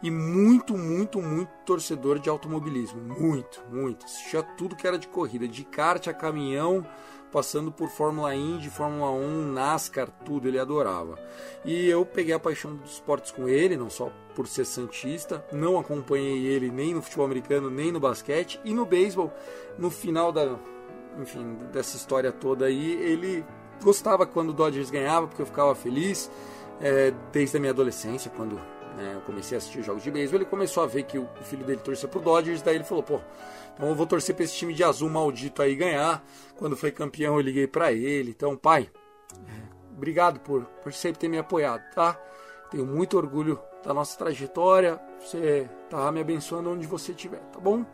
e 0.03 0.11
muito, 0.11 0.77
muito, 0.77 1.21
muito 1.21 1.51
torcedor 1.65 2.19
de 2.19 2.29
automobilismo. 2.29 3.01
Muito, 3.01 3.63
muito. 3.71 4.05
Assistia 4.05 4.43
tudo 4.43 4.77
que 4.77 4.87
era 4.87 4.99
de 4.99 5.09
corrida, 5.09 5.47
de 5.47 5.65
kart 5.65 6.09
a 6.09 6.13
caminhão, 6.15 6.85
passando 7.33 7.71
por 7.71 7.89
Fórmula 7.89 8.35
Indy, 8.35 8.71
Fórmula 8.71 9.11
1, 9.11 9.53
NASCAR, 9.53 10.09
tudo 10.25 10.49
ele 10.49 10.59
adorava. 10.59 11.19
E 11.65 11.89
eu 11.89 12.05
peguei 12.05 12.35
a 12.35 12.39
paixão 12.39 12.75
dos 12.75 12.93
esportes 12.93 13.31
com 13.31 13.49
ele, 13.49 13.77
não 13.77 13.91
só 13.91 14.11
por 14.35 14.47
ser 14.47 14.65
santista, 14.65 15.45
não 15.53 15.79
acompanhei 15.79 16.47
ele 16.47 16.71
nem 16.71 16.95
no 16.95 17.03
futebol 17.03 17.27
americano, 17.27 17.71
nem 17.71 17.93
no 17.93 18.01
basquete 18.01 18.61
e 18.65 18.73
no 18.73 18.87
beisebol. 18.87 19.33
No 19.79 19.91
final 19.91 20.33
da 20.33 20.59
enfim, 21.19 21.57
dessa 21.73 21.97
história 21.97 22.31
toda 22.31 22.67
aí, 22.67 22.93
ele 23.03 23.45
gostava 23.83 24.27
quando 24.27 24.51
o 24.51 24.53
Dodgers 24.53 24.91
ganhava, 24.91 25.27
porque 25.27 25.43
eu 25.43 25.47
ficava 25.47 25.75
feliz. 25.75 26.31
É, 26.81 27.13
desde 27.33 27.57
a 27.57 27.61
minha 27.61 27.73
adolescência, 27.73 28.31
quando 28.37 28.55
né, 28.97 29.15
eu 29.15 29.21
comecei 29.23 29.57
a 29.57 29.59
assistir 29.59 29.83
jogos 29.83 30.03
de 30.03 30.11
beisebol, 30.13 30.41
ele 30.41 30.49
começou 30.49 30.83
a 30.83 30.87
ver 30.87 31.03
que 31.05 31.19
o, 31.19 31.29
filho 31.43 31.65
dele 31.65 31.81
torcia 31.83 32.09
pro 32.09 32.21
Dodgers, 32.21 32.63
daí 32.63 32.77
ele 32.77 32.85
falou, 32.85 33.03
pô, 33.03 33.21
então 33.79 33.91
eu 33.91 33.95
vou 33.95 34.07
torcer 34.09 34.35
pra 34.35 34.45
esse 34.45 34.57
time 34.57 34.75
de 34.75 34.83
azul 34.83 35.09
maldito 35.09 35.63
aí 35.63 35.77
ganhar. 35.77 36.25
Quando 36.57 36.77
foi 36.77 36.91
campeão, 36.91 37.37
eu 37.37 37.41
liguei 37.41 37.69
para 37.69 37.93
ele. 37.93 38.31
Então, 38.31 38.57
pai, 38.57 38.91
obrigado 39.97 40.41
por, 40.41 40.65
por 40.83 40.93
sempre 40.93 41.21
ter 41.21 41.29
me 41.29 41.39
apoiado, 41.39 41.83
tá? 41.95 42.21
Tenho 42.73 42.85
muito 42.85 43.17
orgulho 43.17 43.57
da 43.85 43.95
nossa 43.95 44.19
trajetória. 44.19 45.01
Você 45.21 45.71
tá 45.89 46.11
me 46.11 46.21
abençoando 46.21 46.71
onde 46.71 46.89
você 46.89 47.13
estiver, 47.13 47.39
tá 47.53 47.61
bom? 47.61 47.87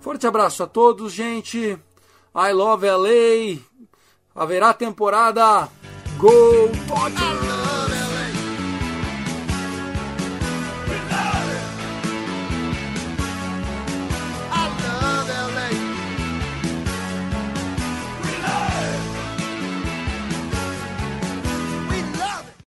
Forte 0.00 0.26
abraço 0.26 0.62
a 0.62 0.66
todos, 0.66 1.14
gente. 1.14 1.78
I 2.34 2.52
Love 2.52 2.86
LA. 2.86 3.58
Haverá 4.34 4.74
temporada 4.74 5.66
Go 6.18 6.68
Dodgers! 6.86 7.59